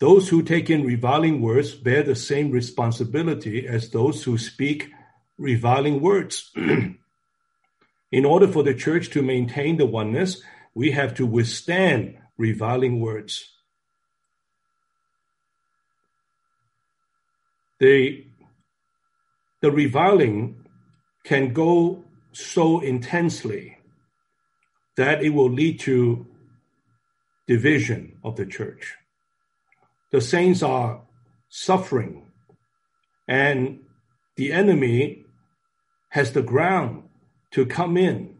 [0.00, 4.90] Those who take in reviling words bear the same responsibility as those who speak
[5.38, 6.50] reviling words.
[8.10, 10.40] in order for the church to maintain the oneness,
[10.74, 13.50] we have to withstand reviling words.
[17.80, 18.24] The,
[19.60, 20.64] the reviling
[21.24, 23.76] can go so intensely
[24.96, 26.26] that it will lead to
[27.46, 28.94] division of the church.
[30.10, 31.02] The saints are
[31.48, 32.30] suffering,
[33.26, 33.80] and
[34.36, 35.24] the enemy
[36.10, 37.07] has the ground
[37.52, 38.36] to come in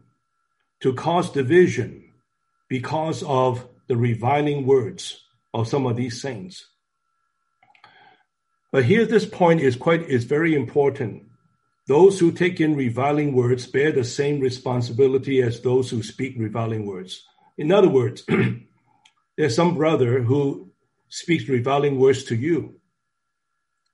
[0.81, 2.03] to cause division
[2.67, 6.67] because of the reviling words of some of these saints.
[8.71, 11.23] But here, this point is quite is very important.
[11.87, 16.85] Those who take in reviling words bear the same responsibility as those who speak reviling
[16.85, 17.25] words.
[17.57, 18.23] In other words,
[19.37, 20.71] there's some brother who
[21.09, 22.79] speaks reviling words to you,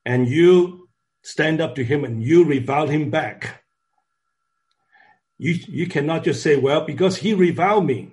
[0.06, 0.90] and you
[1.24, 3.64] stand up to him and you revile him back.
[5.38, 8.12] You, you cannot just say, well, because he reviled me.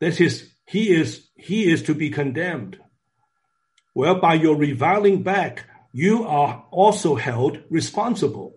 [0.00, 2.78] That is, he is, he is to be condemned.
[3.94, 8.54] Well, by your reviling back, you are also held responsible.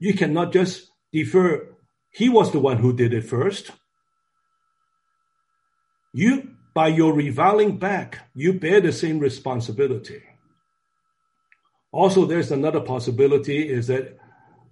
[0.00, 1.68] You cannot just defer.
[2.10, 3.70] He was the one who did it first.
[6.12, 10.22] You by your reviling back, you bear the same responsibility.
[11.92, 14.16] Also, there's another possibility is that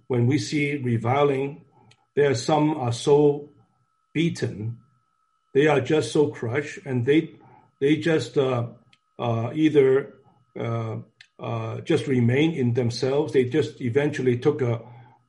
[0.07, 1.65] when we see reviling,
[2.19, 3.49] there are some are so
[4.13, 4.77] beaten,
[5.53, 7.35] they are just so crushed, and they
[7.79, 8.67] they just uh,
[9.17, 10.13] uh, either
[10.59, 10.97] uh,
[11.39, 13.33] uh just remain in themselves.
[13.33, 14.81] They just eventually took a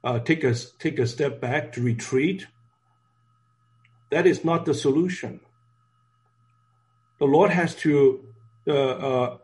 [0.02, 2.46] uh, take a take a step back to retreat.
[4.10, 5.40] That is not the solution
[7.20, 8.24] the Lord has to,
[8.66, 9.36] uh,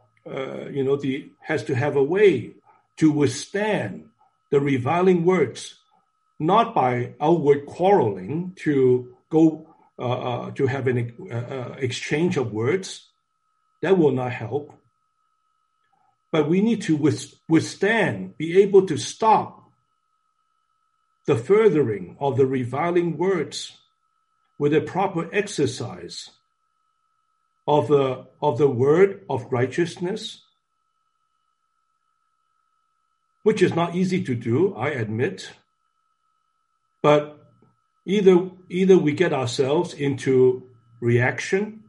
[0.72, 2.53] you know, the has to have a way
[2.97, 4.09] to withstand
[4.51, 5.78] the reviling words,
[6.39, 9.66] not by outward quarreling to go
[9.99, 13.09] uh, uh, to have an uh, exchange of words.
[13.80, 14.74] That will not help.
[16.30, 16.97] But we need to
[17.49, 19.70] withstand, be able to stop
[21.26, 23.78] the furthering of the reviling words
[24.59, 26.30] with a proper exercise
[27.66, 30.43] of the, of the word of righteousness,
[33.43, 35.51] which is not easy to do, I admit.
[37.03, 37.38] But
[38.05, 40.68] either, either we get ourselves into
[41.01, 41.84] reaction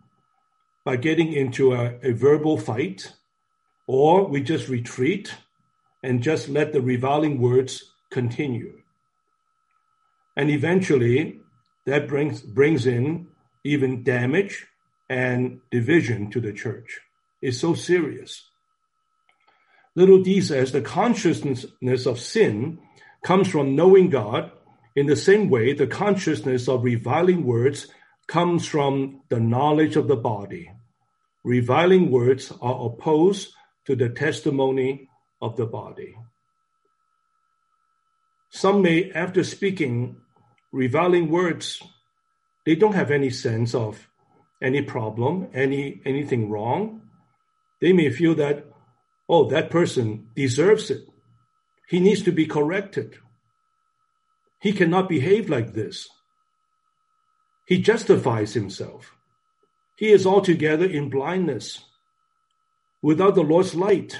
[0.86, 3.14] by getting into a, a verbal fight,
[3.88, 5.34] or we just retreat
[6.04, 8.82] and just let the reviling words continue.
[10.36, 11.42] And eventually,
[11.86, 13.28] that brings, brings in
[13.64, 14.68] even damage
[15.10, 17.00] and division to the church
[17.42, 18.50] It's so serious.
[19.96, 22.80] Little d says the consciousness of sin
[23.24, 24.52] comes from knowing God.
[24.98, 27.86] In the same way, the consciousness of reviling words
[28.26, 30.72] comes from the knowledge of the body.
[31.44, 33.54] Reviling words are opposed
[33.86, 35.08] to the testimony
[35.40, 36.18] of the body.
[38.50, 40.18] Some may, after speaking
[40.72, 41.80] reviling words,
[42.66, 44.10] they don't have any sense of
[44.64, 47.04] any problem, any anything wrong,
[47.82, 48.66] they may feel that,
[49.30, 51.08] oh, that person deserves it.
[51.88, 53.20] He needs to be corrected.
[54.60, 56.10] He cannot behave like this.
[57.68, 59.14] He justifies himself.
[59.98, 61.84] He is altogether in blindness.
[63.02, 64.20] Without the Lord's light,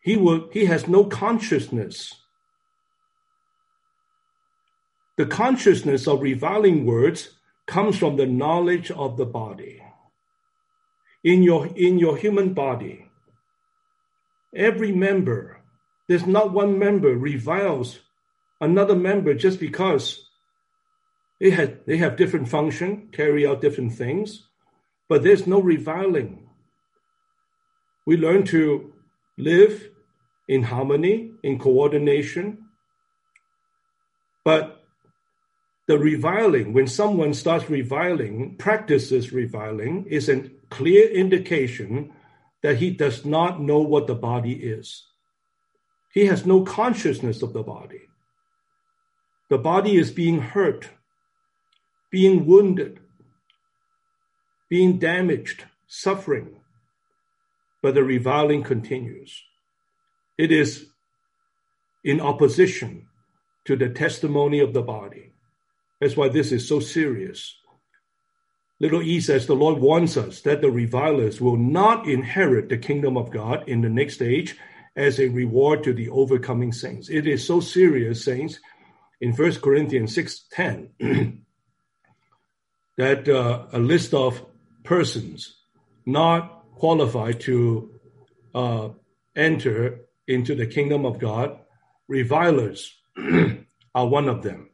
[0.00, 2.14] he will he has no consciousness.
[5.16, 7.30] The consciousness of reviling words
[7.66, 9.82] comes from the knowledge of the body.
[11.24, 13.08] In your, in your human body,
[14.54, 15.58] every member,
[16.06, 17.98] there's not one member reviles
[18.60, 20.28] another member just because
[21.40, 24.48] they, had, they have different function, carry out different things,
[25.08, 26.48] but there's no reviling.
[28.06, 28.92] We learn to
[29.36, 29.90] live
[30.48, 32.66] in harmony, in coordination,
[34.44, 34.84] but
[35.88, 42.12] the reviling, when someone starts reviling, practices reviling, is a clear indication
[42.62, 45.06] that he does not know what the body is.
[46.12, 48.02] He has no consciousness of the body.
[49.48, 50.90] The body is being hurt,
[52.10, 53.00] being wounded,
[54.68, 56.60] being damaged, suffering,
[57.82, 59.42] but the reviling continues.
[60.36, 60.86] It is
[62.02, 63.06] in opposition
[63.64, 65.32] to the testimony of the body.
[66.00, 67.56] That's why this is so serious.
[68.78, 73.16] Little E says the Lord warns us that the revilers will not inherit the kingdom
[73.16, 74.56] of God in the next age
[74.94, 77.08] as a reward to the overcoming saints.
[77.08, 78.60] It is so serious, saints,
[79.20, 80.88] in 1 Corinthians 6:10
[82.96, 84.44] that uh, a list of
[84.84, 85.56] persons
[86.04, 87.90] not qualified to
[88.54, 88.88] uh,
[89.34, 91.58] enter into the kingdom of God,
[92.08, 92.94] revilers
[93.94, 94.70] are one of them.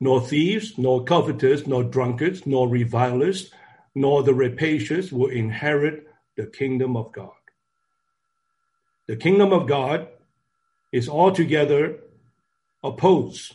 [0.00, 3.50] Nor thieves, nor covetous, nor drunkards, nor revilers,
[3.94, 6.06] nor the rapacious will inherit
[6.36, 7.30] the kingdom of God.
[9.06, 10.08] The kingdom of God
[10.92, 12.00] is altogether
[12.86, 13.54] opposed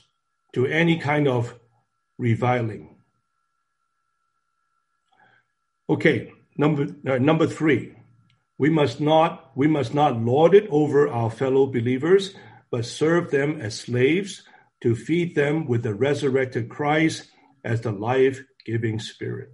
[0.53, 1.55] to any kind of
[2.17, 2.97] reviling.
[5.89, 7.95] Okay, number uh, number three,
[8.57, 12.35] we must not we must not lord it over our fellow believers,
[12.69, 14.43] but serve them as slaves
[14.81, 17.29] to feed them with the resurrected Christ
[17.63, 19.49] as the life-giving Spirit.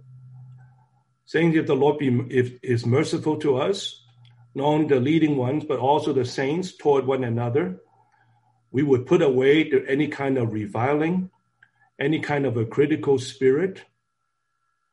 [1.26, 4.02] Saying if the Lord be if, is merciful to us,
[4.54, 7.80] not only the leading ones, but also the saints toward one another.
[8.70, 11.30] We would put away any kind of reviling,
[11.98, 13.84] any kind of a critical spirit,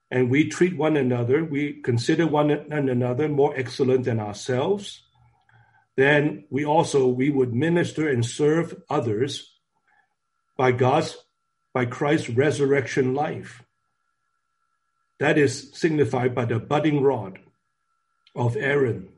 [0.09, 5.03] and we treat one another, we consider one another more excellent than ourselves,
[5.97, 9.57] then we also we would minister and serve others
[10.57, 11.17] by God's
[11.73, 13.63] by Christ's resurrection life.
[15.19, 17.39] That is signified by the budding rod
[18.35, 19.09] of Aaron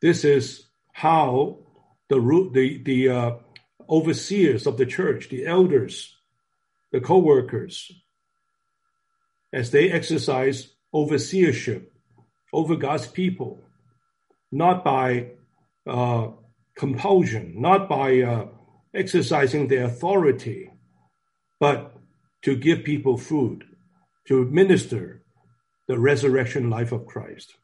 [0.00, 1.58] this is how
[2.08, 3.30] the root the the uh,
[3.88, 6.16] overseers of the church, the elders,
[6.92, 7.90] the co-workers,
[9.52, 11.86] as they exercise overseership
[12.52, 13.60] over God's people,
[14.52, 15.30] not by
[15.86, 16.28] uh,
[16.76, 18.46] compulsion, not by uh,
[18.94, 20.70] exercising their authority,
[21.60, 21.96] but
[22.42, 23.64] to give people food,
[24.28, 25.22] to minister
[25.88, 27.54] the resurrection life of Christ.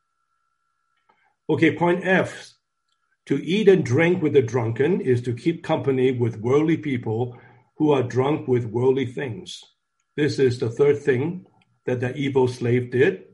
[1.49, 2.53] Okay, point F.
[3.27, 7.39] To eat and drink with the drunken is to keep company with worldly people
[7.77, 9.63] who are drunk with worldly things.
[10.17, 11.47] This is the third thing
[11.87, 13.25] that the evil slave did.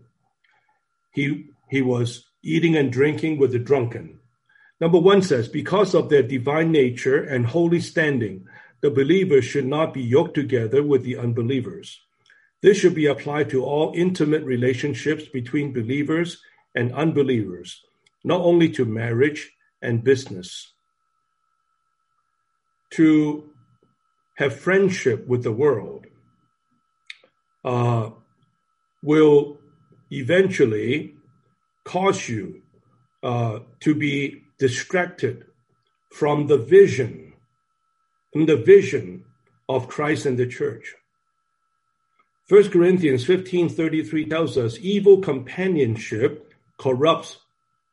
[1.12, 4.20] He, he was eating and drinking with the drunken.
[4.80, 8.46] Number one says, because of their divine nature and holy standing,
[8.80, 12.00] the believers should not be yoked together with the unbelievers.
[12.62, 16.40] This should be applied to all intimate relationships between believers
[16.74, 17.82] and unbelievers
[18.24, 19.50] not only to marriage
[19.82, 20.72] and business,
[22.90, 23.50] to
[24.36, 26.06] have friendship with the world
[27.64, 28.10] uh,
[29.02, 29.58] will
[30.10, 31.14] eventually
[31.84, 32.62] cause you
[33.22, 35.44] uh, to be distracted
[36.12, 37.32] from the vision,
[38.32, 39.24] from the vision
[39.68, 40.94] of Christ and the church.
[42.48, 47.38] 1 Corinthians 15:33 tells us evil companionship corrupts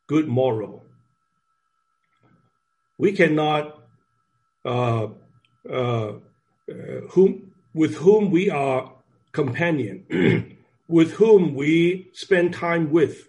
[0.06, 0.85] good moral.
[2.98, 3.82] We cannot,
[4.64, 5.08] uh,
[5.70, 6.12] uh,
[7.10, 8.92] whom, with whom we are
[9.32, 10.56] companion,
[10.88, 13.28] with whom we spend time with,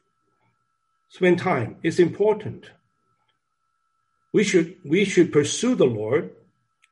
[1.10, 2.72] spend time is important.
[4.34, 6.32] We should we should pursue the Lord.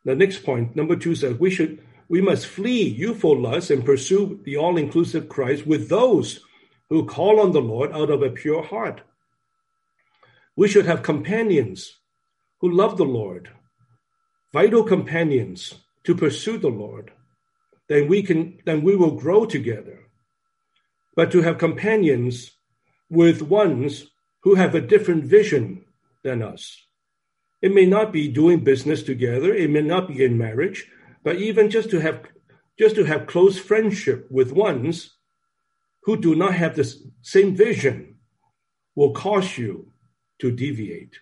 [0.04, 4.40] The next point, number two says we should we must flee youthful lust and pursue
[4.46, 6.42] the all-inclusive Christ with those
[6.90, 9.02] who call on the Lord out of a pure heart.
[10.56, 11.98] We should have companions
[12.66, 13.50] who love the Lord,
[14.52, 17.12] vital companions to pursue the Lord.
[17.88, 20.00] Then we can then we will grow together.
[21.16, 22.58] But to have companions
[23.08, 24.08] with ones
[24.42, 25.86] who have a different vision
[26.24, 26.76] than us.
[27.62, 30.88] It may not be doing business together, it may not be in marriage,
[31.24, 32.24] but even just to have
[32.80, 35.14] just to have close friendship with ones
[36.02, 36.92] who do not have the
[37.22, 38.16] same vision
[38.96, 39.92] will cause you
[40.40, 41.20] to deviate,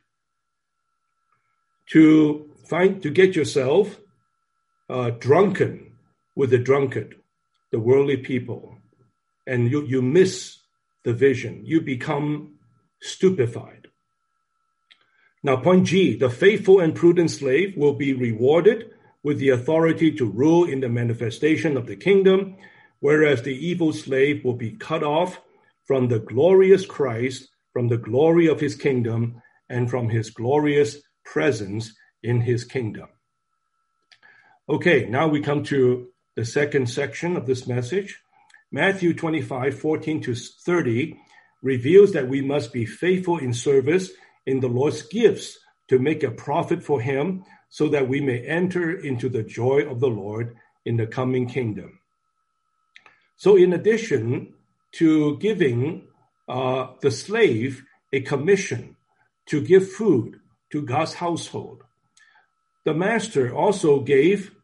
[1.91, 3.99] to find to get yourself
[4.89, 5.93] uh, drunken
[6.35, 7.15] with the drunkard,
[7.71, 8.77] the worldly people,
[9.45, 10.57] and you, you miss
[11.03, 11.61] the vision.
[11.65, 12.55] You become
[13.01, 13.87] stupefied.
[15.43, 18.91] Now, point G the faithful and prudent slave will be rewarded
[19.23, 22.57] with the authority to rule in the manifestation of the kingdom,
[22.99, 25.41] whereas the evil slave will be cut off
[25.85, 31.93] from the glorious Christ from the glory of his kingdom and from his glorious presence
[32.21, 33.09] in his kingdom.
[34.69, 38.21] Okay, now we come to the second section of this message.
[38.71, 41.19] Matthew 25, 14 to 30
[41.61, 44.11] reveals that we must be faithful in service
[44.45, 45.59] in the Lord's gifts
[45.89, 49.99] to make a profit for him so that we may enter into the joy of
[49.99, 50.55] the Lord
[50.85, 51.99] in the coming kingdom.
[53.35, 54.53] So, in addition
[54.93, 56.07] to giving
[56.47, 58.95] uh, the slave a commission
[59.47, 60.39] to give food
[60.73, 61.83] to God's household,
[62.83, 64.55] the master also gave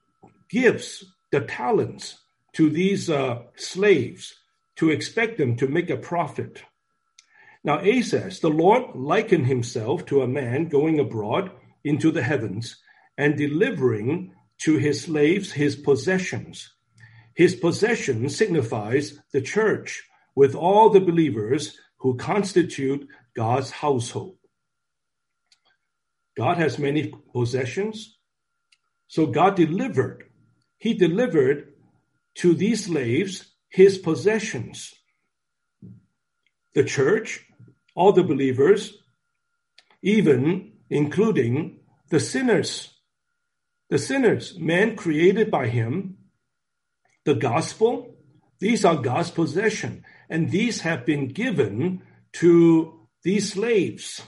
[0.49, 2.18] gifts, the talents
[2.53, 4.34] to these uh, slaves
[4.78, 6.64] to expect them to make a profit.
[7.64, 11.51] Now, A says, the Lord likened himself to a man going abroad
[11.84, 12.82] into the heavens
[13.16, 16.74] and delivering to his slaves his possessions.
[17.36, 20.01] His possession signifies the church
[20.34, 24.39] with all the believers who constitute God's household.
[26.40, 28.18] God has many possessions.
[29.10, 30.24] So God delivered.
[30.78, 31.74] He delivered
[32.36, 34.94] to these slaves his possessions.
[36.76, 37.46] The church,
[37.94, 38.94] all the believers,
[40.02, 42.88] even including the sinners.
[43.90, 46.20] The sinners, men created by him,
[47.26, 48.16] the gospel,
[48.60, 52.02] these are God's possession, and these have been given
[52.40, 54.22] to these slaves.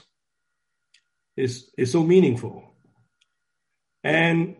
[1.42, 2.54] Is is so meaningful.
[4.04, 4.56] And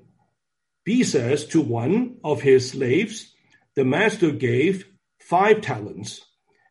[0.85, 3.33] B says to one of his slaves,
[3.77, 4.87] the master gave
[5.21, 6.21] five talents,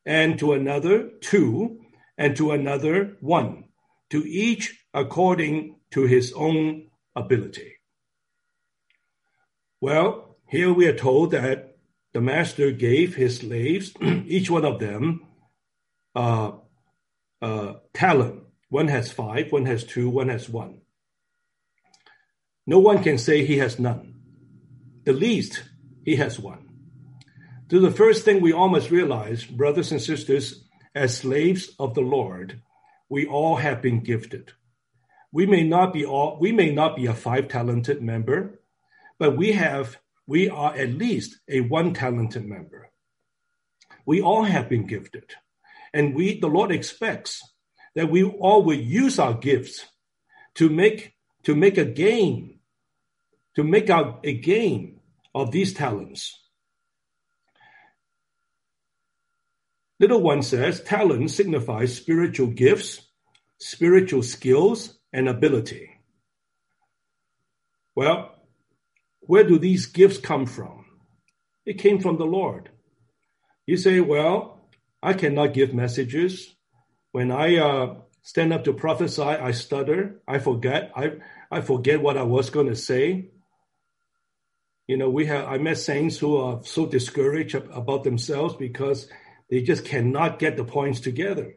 [0.05, 1.79] and to another two,
[2.17, 3.65] and to another one,
[4.09, 7.73] to each according to his own ability.
[9.79, 11.77] Well, here we are told that
[12.13, 15.25] the master gave his slaves, each one of them,
[16.15, 16.51] uh,
[17.41, 18.40] uh, talent.
[18.71, 20.79] One has five, one has two, one has one.
[22.65, 24.15] No one can say he has none.
[25.03, 25.63] The least,
[26.05, 26.69] he has one.
[27.69, 30.63] So the first thing we all must realize, brothers and sisters,
[30.95, 32.61] as slaves of the Lord,
[33.09, 34.53] we all have been gifted.
[35.33, 38.61] We may not be all, we may not be a five talented member,
[39.19, 42.89] but we have, we are at least a one talented member.
[44.05, 45.25] We all have been gifted.
[45.93, 47.43] And we, the Lord expects
[47.95, 49.85] that we all will use our gifts
[50.55, 51.13] to make,
[51.43, 52.59] to make a gain,
[53.55, 54.99] to make out a gain
[55.33, 56.37] of these talents.
[59.99, 63.01] Little one says talent signifies spiritual gifts,
[63.59, 65.89] spiritual skills, and ability.
[67.93, 68.35] Well,
[69.19, 70.85] where do these gifts come from?
[71.65, 72.69] It came from the Lord.
[73.67, 74.61] You say, well,
[75.03, 76.55] I cannot give messages.
[77.11, 80.21] When I uh, stand up to prophesy, I stutter.
[80.27, 80.91] I forget.
[80.95, 81.13] I,
[81.51, 83.31] I forget what I was going to say.
[84.87, 89.09] You know, we have, I met saints who are so discouraged about themselves because
[89.49, 91.55] they just cannot get the points together.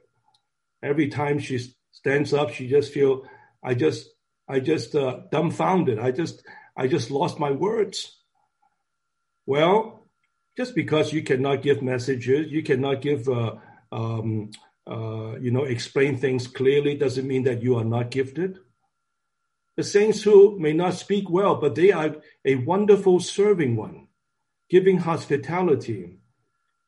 [0.83, 1.59] Every time she
[1.93, 3.25] stands up, she just feel,
[3.63, 4.09] I just,
[4.49, 5.99] I just uh, dumbfounded.
[5.99, 6.43] I just,
[6.77, 8.21] I just lost my words.
[9.47, 10.09] Well,
[10.57, 13.55] just because you cannot give messages, you cannot give, uh,
[13.91, 14.51] um,
[14.87, 18.59] uh, you know, explain things clearly, doesn't mean that you are not gifted.
[19.77, 24.09] The saints who may not speak well, but they are a wonderful serving one,
[24.69, 26.19] giving hospitality,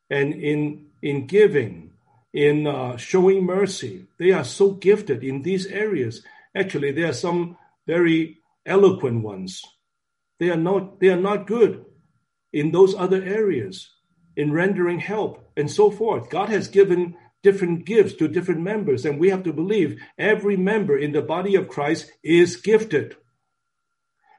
[0.09, 1.91] and in in giving,
[2.33, 6.23] in uh, showing mercy, they are so gifted in these areas.
[6.55, 9.61] Actually, there are some very eloquent ones.
[10.39, 11.83] They are not they are not good
[12.53, 13.91] in those other areas,
[14.35, 16.29] in rendering help and so forth.
[16.29, 20.97] God has given different gifts to different members, and we have to believe every member
[20.97, 23.15] in the body of Christ is gifted.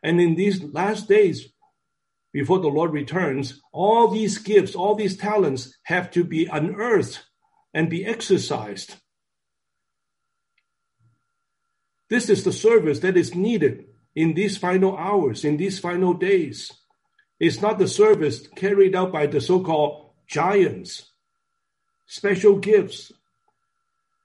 [0.02, 1.48] And in these last days,
[2.32, 7.24] before the Lord returns, all these gifts, all these talents have to be unearthed
[7.72, 8.94] and be exercised.
[12.10, 16.72] This is the service that is needed in these final hours, in these final days.
[17.38, 21.07] It's not the service carried out by the so called giants,
[22.08, 23.12] special gifts,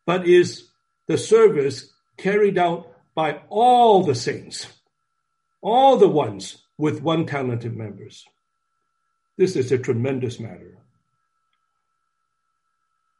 [0.07, 0.69] but is
[1.05, 4.65] the service carried out by all the saints,
[5.61, 8.25] all the ones with one talented members.
[9.37, 10.79] This is a tremendous matter.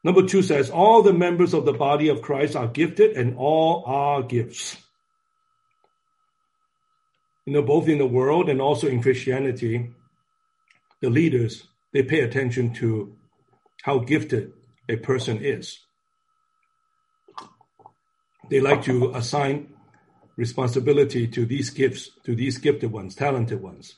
[0.03, 3.83] Number two says, all the members of the body of Christ are gifted and all
[3.85, 4.77] are gifts
[7.45, 9.89] you know, both in the world and also in Christianity,
[11.01, 13.15] the leaders, they pay attention to
[13.83, 14.53] how gifted
[14.89, 15.79] a person is.
[18.49, 19.73] They like to assign
[20.35, 23.95] responsibility to these gifts, to these gifted ones, talented ones.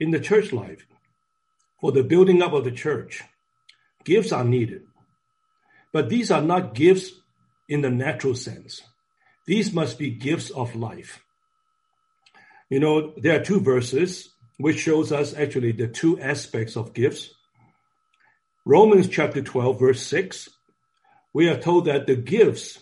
[0.00, 0.86] in the church life,
[1.80, 3.22] for the building up of the church,
[4.04, 4.82] gifts are needed.
[5.92, 7.12] But these are not gifts
[7.68, 8.82] in the natural sense.
[9.46, 11.22] These must be gifts of life.
[12.70, 17.34] You know, there are two verses which shows us actually the two aspects of gifts.
[18.70, 20.48] Romans chapter 12, verse 6,
[21.34, 22.78] we are told that the gifts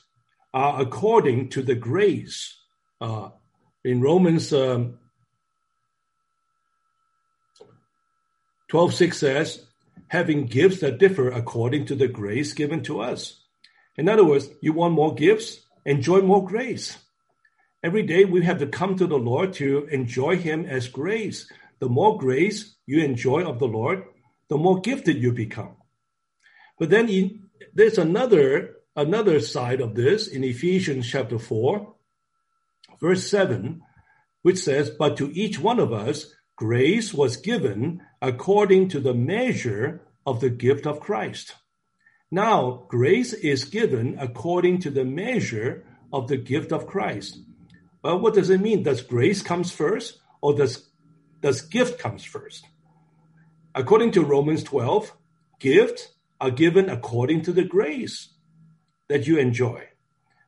[0.52, 2.58] are according to the grace.
[3.00, 3.30] Uh,
[3.82, 4.98] in Romans um,
[8.68, 9.64] 12, 6 says,
[10.08, 13.40] having gifts that differ according to the grace given to us.
[13.96, 15.58] In other words, you want more gifts?
[15.86, 16.98] Enjoy more grace.
[17.82, 21.50] Every day we have to come to the Lord to enjoy Him as grace.
[21.78, 24.04] The more grace you enjoy of the Lord,
[24.50, 25.77] the more gifted you become.
[26.78, 31.94] But then in, there's another another side of this in Ephesians chapter 4,
[33.00, 33.80] verse 7,
[34.42, 40.02] which says, But to each one of us grace was given according to the measure
[40.26, 41.54] of the gift of Christ.
[42.30, 47.38] Now, grace is given according to the measure of the gift of Christ.
[48.02, 48.82] Well, what does it mean?
[48.82, 50.88] Does grace comes first or does,
[51.40, 52.66] does gift comes first?
[53.74, 55.12] According to Romans 12,
[55.60, 56.08] gifts
[56.40, 58.28] are given according to the grace
[59.08, 59.88] that you enjoy.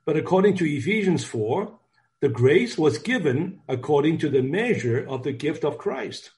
[0.05, 1.78] But according to Ephesians 4,
[2.20, 6.30] the grace was given according to the measure of the gift of Christ.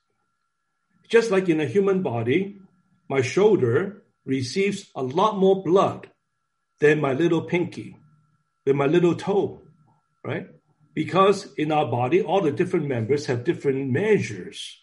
[1.09, 2.59] Just like in a human body,
[3.09, 6.11] my shoulder receives a lot more blood
[6.79, 7.97] than my little pinky,
[8.65, 9.63] than my little toe,
[10.25, 10.47] right?
[10.95, 14.82] Because in our body, all the different members have different measures.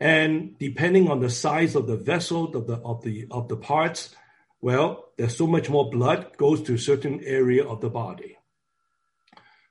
[0.00, 4.14] And depending on the size of the vessel, of the, of the, of the parts,
[4.62, 8.38] well, there's so much more blood goes to a certain area of the body.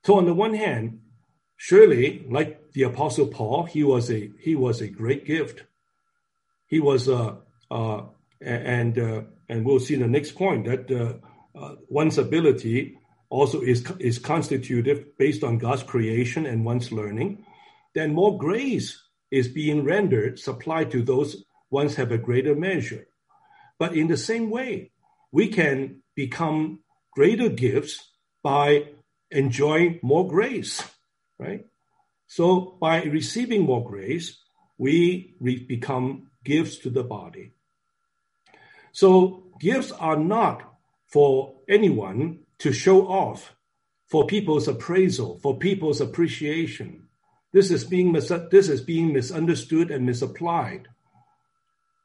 [0.04, 1.02] So on the one hand,
[1.58, 5.64] surely, like the Apostle Paul, he was a he was a great gift.
[6.68, 7.36] He was a uh,
[7.72, 8.06] uh,
[8.42, 12.98] and uh, and we'll see in the next point that uh, uh, one's ability
[13.30, 17.46] also is is constitutive based on God's creation and one's learning.
[17.94, 19.02] Then more grace
[19.32, 23.08] is being rendered, supplied to those ones have a greater measure.
[23.78, 24.92] But in the same way,
[25.32, 26.80] we can become
[27.12, 28.12] greater gifts
[28.42, 28.90] by
[29.32, 30.82] enjoying more grace,
[31.38, 31.66] right?
[32.28, 34.38] So by receiving more grace,
[34.78, 35.36] we
[35.68, 37.54] become gifts to the body.
[38.92, 40.64] So gifts are not
[41.08, 43.56] for anyone to show off,
[44.08, 47.09] for people's appraisal, for people's appreciation.
[47.52, 50.88] This is being mis- this is being misunderstood and misapplied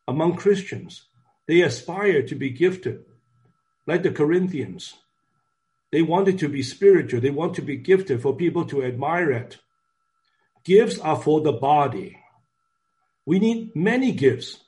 [0.08, 1.06] among Christians.
[1.46, 3.04] They aspire to be gifted,
[3.86, 4.94] like the Corinthians.
[5.92, 7.20] They wanted to be spiritual.
[7.20, 9.58] They want to be gifted for people to admire it.
[10.64, 12.18] Gifts are for the body.
[13.26, 14.60] We need many gifts.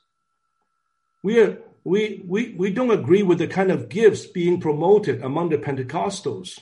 [1.23, 5.49] We, are, we, we, we don't agree with the kind of gifts being promoted among
[5.49, 6.59] the Pentecostals.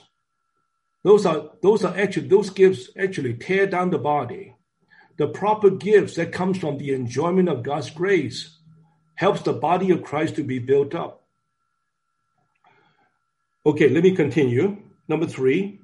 [1.06, 4.56] Those are, those are actually, those gifts actually tear down the body.
[5.18, 8.58] The proper gifts that comes from the enjoyment of God's grace
[9.14, 11.22] helps the body of Christ to be built up.
[13.68, 14.78] Okay, let me continue.
[15.08, 15.80] Number three,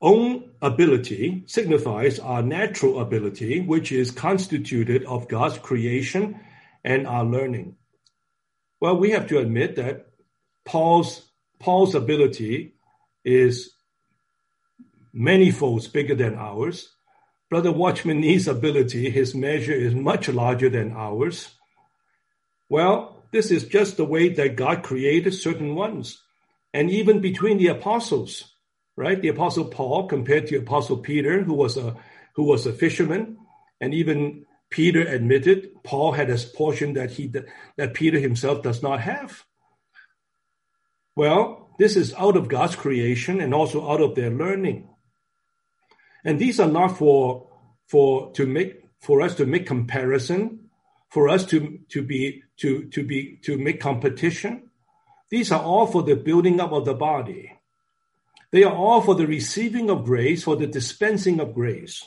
[0.00, 6.38] own ability signifies our natural ability, which is constituted of God's creation
[6.84, 7.74] and our learning.
[8.80, 10.06] Well, we have to admit that
[10.64, 11.20] Paul's
[11.58, 12.76] Paul's ability
[13.24, 13.74] is
[15.14, 16.90] many folds bigger than ours.
[17.48, 21.54] Brother Watchman Nee's ability, his measure is much larger than ours.
[22.68, 26.20] Well, this is just the way that God created certain ones
[26.72, 28.52] and even between the apostles,
[28.96, 29.20] right?
[29.20, 31.96] The apostle Paul compared to apostle Peter, who was a
[32.34, 33.38] who was a fisherman,
[33.80, 37.32] and even Peter admitted Paul had a portion that he
[37.76, 39.44] that Peter himself does not have.
[41.14, 44.88] Well, this is out of God's creation and also out of their learning.
[46.24, 47.48] And these are not for
[47.86, 50.70] for to make for us to make comparison,
[51.10, 54.70] for us to to be to to be to make competition
[55.34, 57.58] these are all for the building up of the body.
[58.52, 62.04] They are all for the receiving of grace, for the dispensing of grace.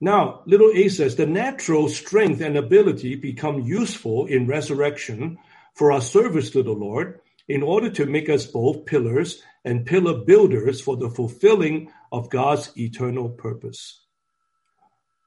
[0.00, 5.38] Now, little a says the natural strength and ability become useful in resurrection
[5.74, 10.24] for our service to the Lord in order to make us both pillars and pillar
[10.24, 14.00] builders for the fulfilling of God's eternal purpose.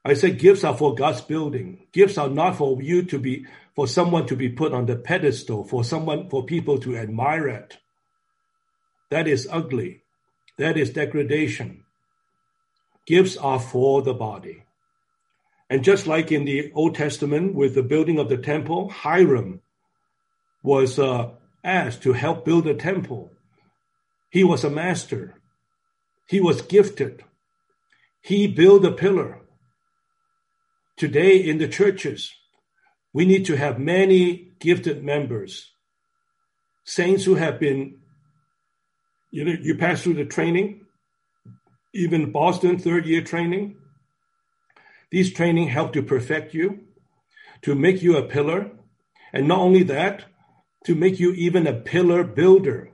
[0.04, 1.86] I say gifts are for God's building.
[1.92, 5.64] Gifts are not for you to be, for someone to be put on the pedestal,
[5.64, 7.78] for someone, for people to admire it.
[9.10, 10.02] That is ugly.
[10.58, 11.84] That is degradation.
[13.06, 14.64] Gifts are for the body.
[15.70, 19.60] And just like in the Old Testament with the building of the temple, Hiram
[20.62, 21.30] was uh,
[21.64, 23.32] asked to help build a temple.
[24.30, 25.41] He was a master.
[26.32, 27.22] He was gifted.
[28.22, 29.40] He built a pillar.
[30.96, 32.32] Today in the churches,
[33.12, 35.72] we need to have many gifted members,
[36.84, 37.98] saints who have been,
[39.30, 40.86] you know, you pass through the training,
[41.92, 43.76] even Boston third year training.
[45.10, 46.84] These training help to perfect you,
[47.60, 48.70] to make you a pillar.
[49.34, 50.24] And not only that,
[50.86, 52.92] to make you even a pillar builder,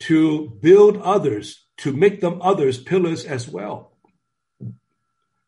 [0.00, 3.92] to build others, to make them others pillars as well.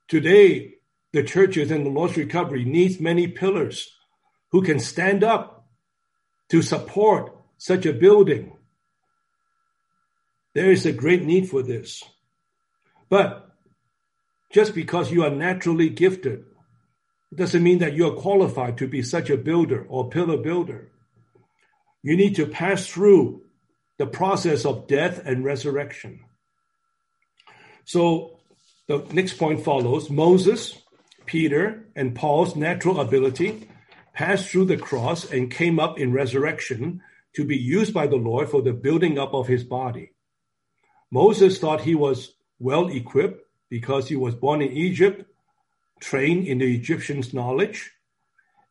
[0.08, 0.74] Today,
[1.12, 3.94] the churches and the Lord's recovery needs many pillars
[4.50, 5.66] who can stand up
[6.50, 8.52] to support such a building.
[10.54, 12.02] There is a great need for this.
[13.08, 13.50] But
[14.52, 16.44] just because you are naturally gifted
[17.34, 20.90] doesn't mean that you are qualified to be such a builder or pillar builder.
[22.02, 23.42] You need to pass through
[23.98, 26.20] the process of death and resurrection.
[27.84, 28.38] So
[28.88, 30.78] the next point follows Moses,
[31.26, 33.68] Peter, and Paul's natural ability
[34.12, 37.02] passed through the cross and came up in resurrection
[37.34, 40.12] to be used by the Lord for the building up of his body.
[41.10, 45.24] Moses thought he was well equipped because he was born in Egypt,
[46.00, 47.90] trained in the Egyptians' knowledge.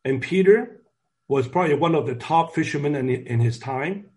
[0.04, 0.82] And Peter
[1.28, 4.10] was probably one of the top fishermen in, his time.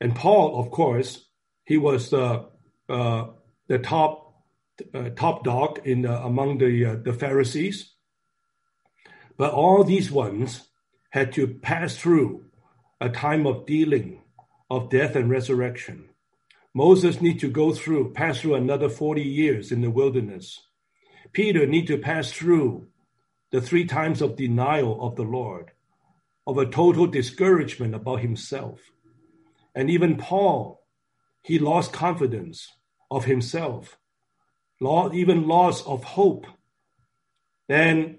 [0.00, 1.24] And Paul, of course,
[1.64, 2.48] he was the
[2.88, 3.26] uh,
[3.68, 4.34] the top
[4.94, 7.92] uh, top dog in the, among the uh, the Pharisees.
[9.36, 10.68] But all these ones
[11.10, 12.46] had to pass through
[13.00, 14.22] a time of dealing
[14.70, 16.08] of death and resurrection.
[16.74, 20.60] Moses need to go through, pass through another 40 years in the wilderness.
[21.32, 22.88] Peter need to pass through
[23.50, 25.70] the three times of denial of the Lord,
[26.46, 28.80] of a total discouragement about himself.
[29.76, 30.82] And even Paul,
[31.42, 32.72] he lost confidence
[33.10, 33.98] of himself,
[34.80, 36.46] even loss of hope.
[37.68, 38.18] Then,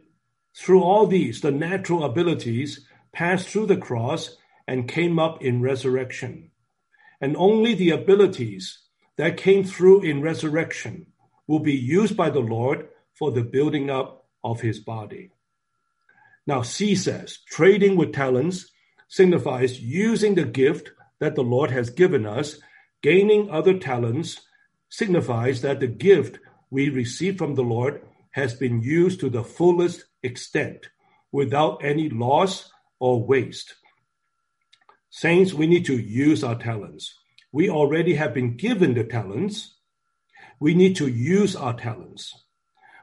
[0.55, 6.51] through all these, the natural abilities passed through the cross and came up in resurrection.
[7.19, 8.79] And only the abilities
[9.17, 11.07] that came through in resurrection
[11.47, 15.31] will be used by the Lord for the building up of his body.
[16.45, 18.69] Now, C says, trading with talents
[19.07, 22.59] signifies using the gift that the Lord has given us.
[23.01, 24.41] Gaining other talents
[24.89, 26.39] signifies that the gift
[26.69, 30.87] we receive from the Lord has been used to the fullest extent
[31.31, 33.75] without any loss or waste.
[35.09, 37.15] Saints, we need to use our talents.
[37.51, 39.75] We already have been given the talents.
[40.59, 42.33] We need to use our talents.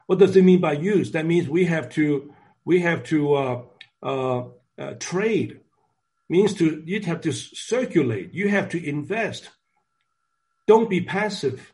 [0.07, 1.11] What does it mean by use?
[1.11, 2.33] That means we have to
[2.63, 3.61] we have to uh,
[4.03, 4.43] uh,
[4.77, 5.61] uh, trade.
[6.27, 8.33] Means to you have to circulate.
[8.33, 9.49] You have to invest.
[10.67, 11.73] Don't be passive.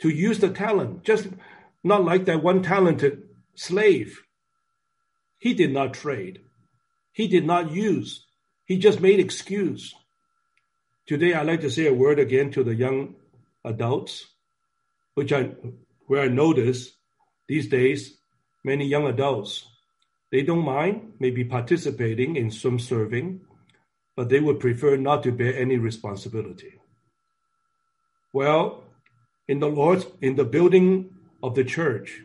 [0.00, 1.28] To use the talent, just
[1.82, 3.22] not like that one talented
[3.54, 4.22] slave.
[5.38, 6.40] He did not trade.
[7.12, 8.26] He did not use.
[8.64, 9.94] He just made excuse.
[11.06, 13.16] Today, I'd like to say a word again to the young
[13.64, 14.26] adults,
[15.14, 15.50] which I,
[16.06, 16.92] where I notice
[17.46, 18.18] these days,
[18.64, 19.66] many young adults,
[20.32, 23.42] they don't mind maybe participating in some serving,
[24.16, 26.80] but they would prefer not to bear any responsibility.
[28.32, 28.84] Well,
[29.48, 32.20] in the Lord, in the building of the church,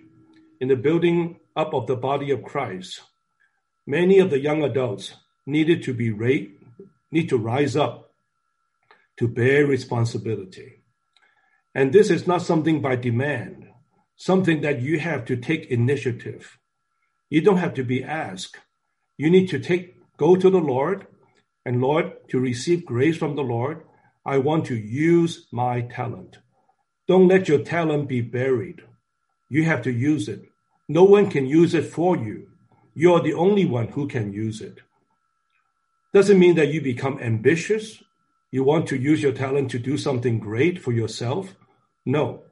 [0.60, 3.02] in the building up of the body of Christ,
[3.86, 6.52] many of the young adults needed to be raised,
[7.12, 8.12] need to rise up
[9.18, 10.82] to bear responsibility.
[11.76, 13.68] And this is not something by demand,
[14.16, 16.58] something that you have to take initiative.
[17.30, 18.58] You don't have to be asked.
[19.18, 21.08] You need to take go to the Lord
[21.70, 23.84] and Lord to receive grace from the Lord.
[24.26, 26.40] I want to use my talent.
[27.08, 28.82] Don't let your talent be buried.
[29.50, 30.42] You have to use it.
[30.88, 32.48] No one can use it for you.
[32.96, 34.80] You're the only one who can use it.
[36.12, 38.02] Doesn't mean that you become ambitious.
[38.50, 41.56] You want to use your talent to do something great for yourself.
[42.04, 42.46] No,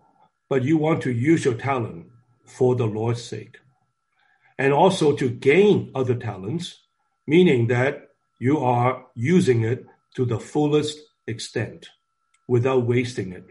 [0.48, 2.06] but you want to use your talent
[2.45, 3.57] for the Lord's sake.
[4.60, 6.84] And also to gain other talents,
[7.26, 8.07] meaning that
[8.39, 9.85] you are using it
[10.15, 11.89] to the fullest extent
[12.47, 13.45] without wasting it.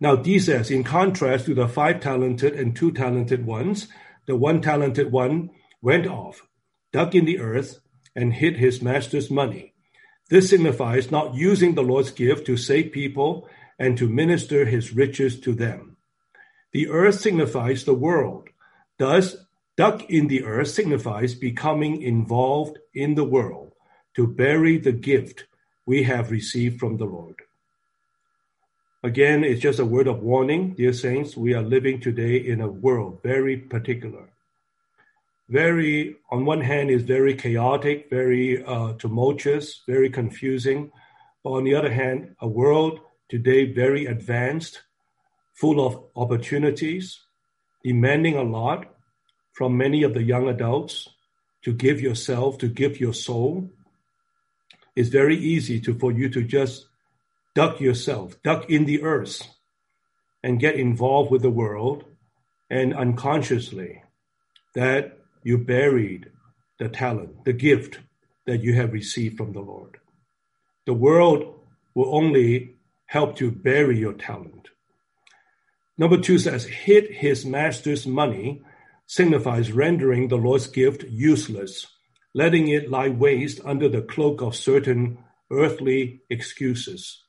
[0.00, 3.88] Now, D says, in contrast to the five talented and two talented ones,
[4.26, 5.50] the one talented one
[5.82, 6.42] went off,
[6.92, 7.80] dug in the earth,
[8.14, 9.74] and hid his master's money.
[10.30, 13.48] This signifies not using the Lord's gift to save people
[13.78, 15.96] and to minister his riches to them.
[16.72, 18.48] The earth signifies the world,
[18.98, 19.36] Thus,
[19.78, 23.72] duck in the earth signifies becoming involved in the world
[24.16, 25.44] to bury the gift
[25.86, 27.36] we have received from the Lord.
[29.04, 31.36] Again, it's just a word of warning, dear saints.
[31.36, 34.30] We are living today in a world very particular.
[35.48, 40.90] Very, on one hand, is very chaotic, very uh, tumultuous, very confusing.
[41.44, 42.98] But on the other hand, a world
[43.28, 44.82] today very advanced,
[45.54, 47.20] full of opportunities,
[47.84, 48.97] demanding a lot
[49.58, 51.08] from many of the young adults
[51.62, 53.68] to give yourself, to give your soul.
[54.94, 56.86] It's very easy to for you to just
[57.56, 59.42] duck yourself, duck in the earth,
[60.44, 62.04] and get involved with the world,
[62.70, 64.04] and unconsciously
[64.76, 66.30] that you buried
[66.78, 67.98] the talent, the gift
[68.46, 69.98] that you have received from the Lord.
[70.86, 71.58] The world
[71.96, 72.76] will only
[73.06, 74.68] help to bury your talent.
[75.96, 78.62] Number two says, hid his master's money
[79.08, 81.88] signifies rendering the Lord's gift useless,
[82.32, 85.18] letting it lie waste under the cloak of certain
[85.50, 87.24] earthly excuses.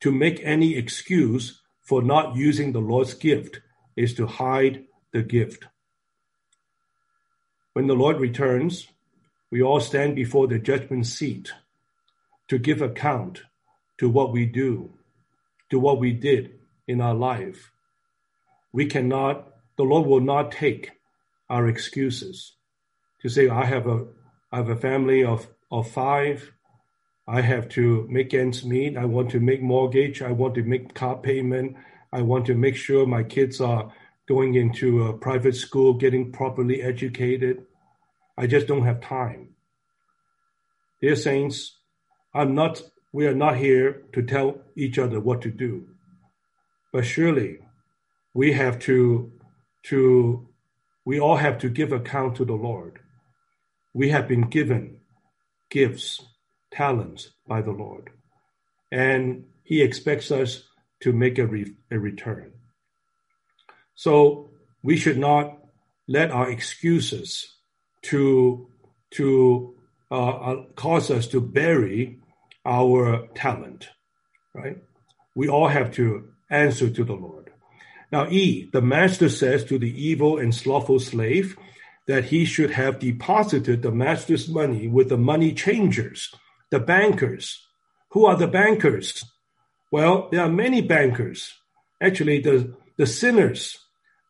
[0.00, 3.60] To make any excuse for not using the Lord's gift
[3.96, 5.64] is to hide the gift.
[7.74, 8.88] When the Lord returns,
[9.50, 11.52] we all stand before the judgment seat
[12.48, 13.42] to give account
[13.98, 14.94] to what we do
[15.70, 17.70] to what we did in our life.
[18.72, 20.90] We cannot, the Lord will not take
[21.50, 22.54] our excuses
[23.22, 24.06] to say, I have a,
[24.52, 26.52] I have a family of, of five.
[27.26, 28.96] I have to make ends meet.
[28.96, 30.22] I want to make mortgage.
[30.22, 31.76] I want to make car payment.
[32.12, 33.92] I want to make sure my kids are
[34.26, 37.64] going into a private school, getting properly educated.
[38.36, 39.50] I just don't have time.
[41.00, 41.76] Dear saints,
[42.34, 45.88] I'm not we are not here to tell each other what to do.
[46.92, 47.58] But surely
[48.34, 49.32] we have to,
[49.84, 50.47] to
[51.08, 52.98] we all have to give account to the Lord.
[53.94, 54.98] We have been given
[55.70, 56.20] gifts,
[56.70, 58.10] talents by the Lord.
[58.92, 60.64] And he expects us
[61.00, 62.52] to make a, re, a return.
[63.94, 64.50] So
[64.82, 65.56] we should not
[66.06, 67.54] let our excuses
[68.02, 68.68] to,
[69.12, 69.76] to
[70.10, 72.18] uh, uh cause us to bury
[72.66, 73.88] our talent,
[74.52, 74.76] right?
[75.34, 77.47] We all have to answer to the Lord.
[78.10, 81.56] Now, E, the master says to the evil and slothful slave
[82.06, 86.34] that he should have deposited the master's money with the money changers,
[86.70, 87.66] the bankers.
[88.12, 89.24] Who are the bankers?
[89.90, 91.54] Well, there are many bankers.
[92.00, 93.78] Actually, the, the sinners,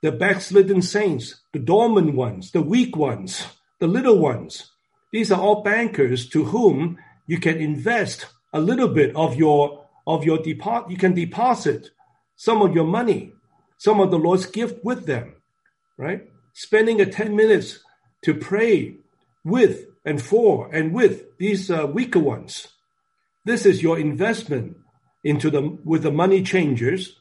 [0.02, 3.46] the backslidden saints, the dormant ones, the weak ones,
[3.78, 4.70] the little ones.
[5.12, 10.24] These are all bankers to whom you can invest a little bit of your of
[10.24, 10.90] your deposit.
[10.90, 11.90] You can deposit
[12.36, 13.34] some of your money,
[13.78, 15.34] some of the Lord's gift with them,
[15.96, 16.28] right?
[16.52, 17.78] Spending a 10 minutes
[18.22, 18.96] to pray
[19.44, 22.68] with and for and with these uh, weaker ones.
[23.44, 24.76] This is your investment
[25.24, 27.16] into them with the money changers.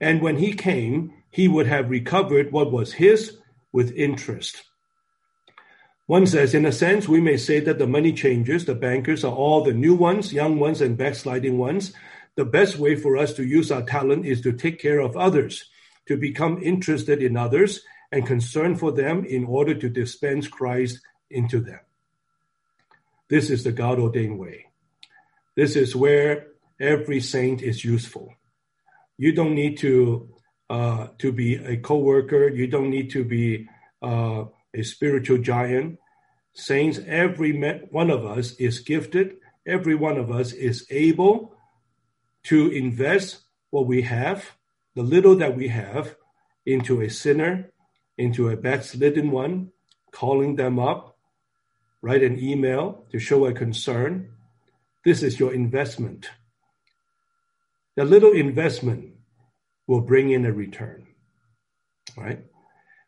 [0.00, 3.38] And when he came, he would have recovered what was his
[3.72, 4.62] with interest.
[6.06, 9.34] One says, in a sense, we may say that the money changers, the bankers, are
[9.34, 11.92] all the new ones, young ones, and backsliding ones.
[12.34, 15.68] The best way for us to use our talent is to take care of others,
[16.08, 21.60] to become interested in others and concerned for them in order to dispense Christ into
[21.60, 21.80] them.
[23.28, 24.66] This is the God ordained way.
[25.54, 26.48] This is where
[26.80, 28.34] every saint is useful.
[29.18, 30.30] You don't need to
[30.70, 32.48] uh, to be a co-worker.
[32.48, 33.68] You don't need to be
[34.02, 34.44] uh,
[34.74, 35.98] a spiritual giant.
[36.52, 37.52] Saints, every
[37.90, 39.36] one of us is gifted.
[39.66, 41.54] Every one of us is able
[42.44, 43.40] to invest
[43.70, 44.44] what we have,
[44.98, 46.16] the little that we have,
[46.66, 47.70] into a sinner,
[48.16, 49.70] into a backslidden one,
[50.10, 51.16] calling them up,
[52.02, 54.28] write an email to show a concern.
[55.04, 56.30] This is your investment.
[57.94, 59.12] The little investment
[59.86, 61.06] will bring in a return,
[62.16, 62.44] right?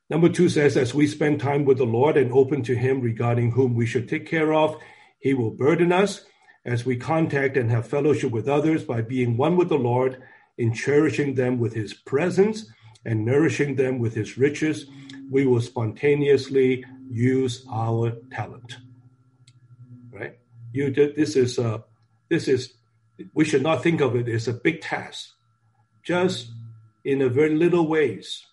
[0.08, 3.50] Number two says, as we spend time with the Lord and open to Him regarding
[3.50, 4.80] whom we should take care of,
[5.18, 6.24] He will burden us
[6.64, 10.22] as we contact and have fellowship with others by being one with the Lord
[10.60, 12.66] in cherishing them with His presence
[13.04, 14.86] and nourishing them with His riches.
[15.30, 18.76] We will spontaneously use our talent.
[20.12, 20.38] Right?
[20.72, 21.78] You, this is a, uh,
[22.28, 22.74] this is,
[23.34, 25.30] we should not think of it as a big task.
[26.04, 26.52] Just
[27.04, 28.46] in a very little ways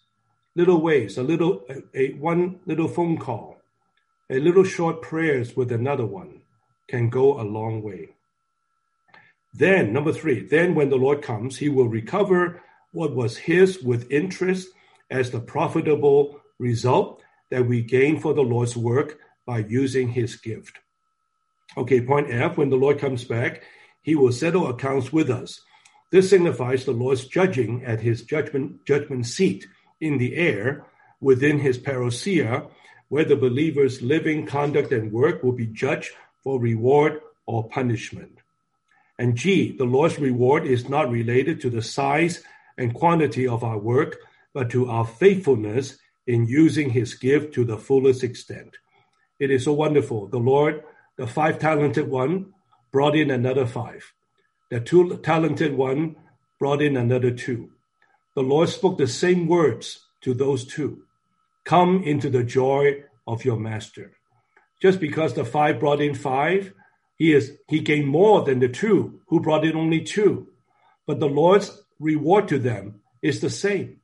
[0.58, 3.58] little ways, a little, a, a, one little phone call,
[4.30, 6.42] a little short prayers with another one
[6.88, 8.10] can go a long way.
[9.54, 12.62] Then, number three, then when the Lord comes, he will recover
[12.92, 14.70] what was his with interest
[15.10, 20.80] as the profitable result that we gain for the Lord's work by using his gift.
[21.78, 23.64] Okay, point F when the Lord comes back,
[24.02, 25.62] he will settle accounts with us.
[26.12, 29.68] This signifies the Lord's judging at his judgment, judgment seat
[30.00, 30.86] in the air
[31.20, 32.70] within his parousia,
[33.10, 36.12] where the believer's living conduct and work will be judged
[36.44, 38.37] for reward or punishment.
[39.20, 42.44] And G, the Lord's reward is not related to the size
[42.78, 44.18] and quantity of our work,
[44.54, 48.78] but to our faithfulness in using his gift to the fullest extent.
[49.40, 50.28] It is so wonderful.
[50.28, 50.84] The Lord,
[51.18, 52.54] the five talented one,
[52.92, 54.14] brought in another five.
[54.70, 56.16] The two talented one
[56.60, 57.72] brought in another two.
[58.36, 61.04] The Lord spoke the same words to those two.
[61.66, 64.14] Come into the joy of your master.
[64.82, 66.74] Just because the five brought in five,
[67.18, 70.48] he is he gained more than the two who brought in only two.
[71.06, 74.00] But the Lord's reward to them is the same.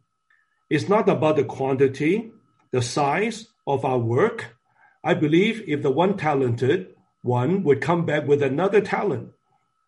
[0.69, 2.31] It's not about the quantity,
[2.71, 4.55] the size of our work.
[5.03, 9.31] I believe if the one talented one would come back with another talent,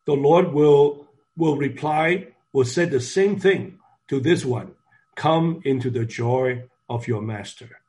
[0.06, 4.74] the Lord will will reply, will say the same thing to this one.
[5.16, 7.82] Come into the joy of your master.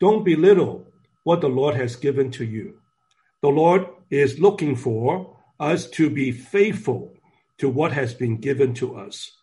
[0.00, 0.86] Don't belittle
[1.24, 2.81] what the Lord has given to you.
[3.42, 7.12] The Lord is looking for us to be faithful
[7.58, 9.36] to what has been given to us.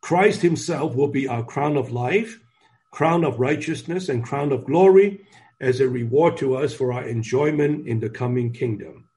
[0.00, 2.40] Christ himself will be our crown of life,
[2.90, 5.20] crown of righteousness, and crown of glory
[5.60, 9.08] as a reward to us for our enjoyment in the coming kingdom.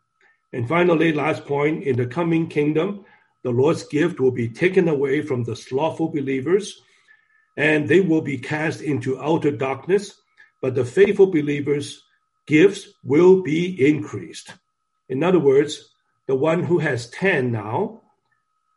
[0.51, 3.05] And finally, last point in the coming kingdom,
[3.43, 6.81] the Lord's gift will be taken away from the slothful believers,
[7.55, 10.19] and they will be cast into outer darkness,
[10.61, 12.03] but the faithful believers'
[12.51, 14.55] gifts will be increased.
[15.07, 15.71] In other words,
[16.27, 18.01] the one who has 10 now,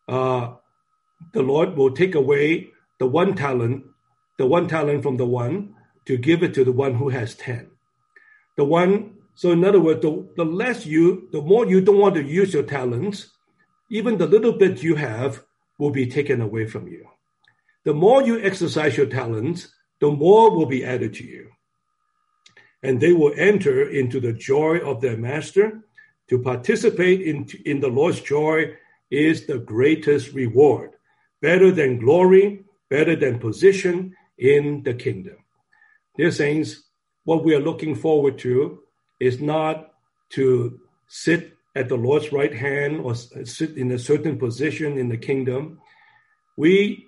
[0.07, 0.55] uh,
[1.33, 2.69] the Lord will take away
[3.01, 3.85] the one talent,
[4.39, 5.75] the one talent from the one
[6.07, 7.69] to give it to the one who has 10.
[8.57, 12.15] The one, so in other words, the, the less you, the more you don't want
[12.15, 13.31] to use your talents,
[13.91, 15.43] even the little bit you have
[15.79, 17.09] will be taken away from you.
[17.85, 21.54] The more you exercise your talents, the more will be added to you.
[22.85, 25.81] And they will enter into the joy of their master.
[26.29, 28.75] To participate in, in the Lord's joy
[29.11, 30.91] is the greatest reward
[31.43, 35.37] better than glory, better than position in the kingdom.
[36.17, 36.85] Dear saints,
[37.25, 38.81] what we are looking forward to
[39.21, 39.93] is not
[40.31, 45.19] to sit at the Lord's right hand or sit in a certain position in the
[45.19, 45.81] kingdom.
[46.57, 47.07] We,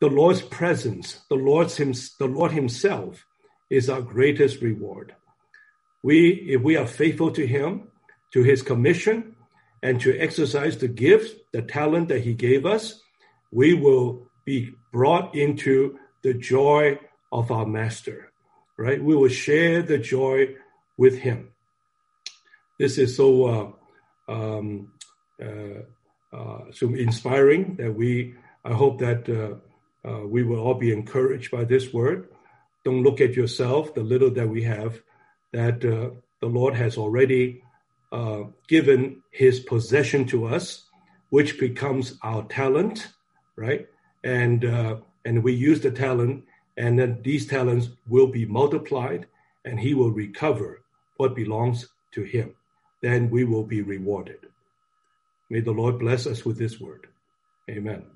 [0.00, 3.24] the Lord's presence, the Lord's the Lord Himself
[3.70, 5.14] is our greatest reward.
[6.02, 7.88] We, if we are faithful to Him,
[8.32, 9.36] to His commission,
[9.82, 13.00] and to exercise the gifts, the talent that He gave us,
[13.50, 16.98] we will be brought into the joy
[17.32, 18.32] of our master,
[18.76, 19.02] right?
[19.02, 20.54] We will share the joy
[20.96, 21.50] with him.
[22.78, 23.28] This is so
[24.28, 24.92] uh, um,
[25.42, 25.82] uh,
[26.36, 28.34] uh, so inspiring that we.
[28.64, 32.28] I hope that uh, uh, we will all be encouraged by this word.
[32.86, 35.02] Don't look at yourself, the little that we have,
[35.52, 37.62] that uh, the Lord has already
[38.68, 40.86] given His possession to us,
[41.28, 43.08] which becomes our talent
[43.56, 43.88] right?
[44.22, 46.44] And uh, and we use the talent,
[46.76, 49.26] and then these talents will be multiplied,
[49.64, 50.82] and he will recover
[51.16, 52.54] what belongs to him.
[53.02, 54.38] Then we will be rewarded.
[55.50, 57.08] May the Lord bless us with this word.
[57.68, 58.15] Amen.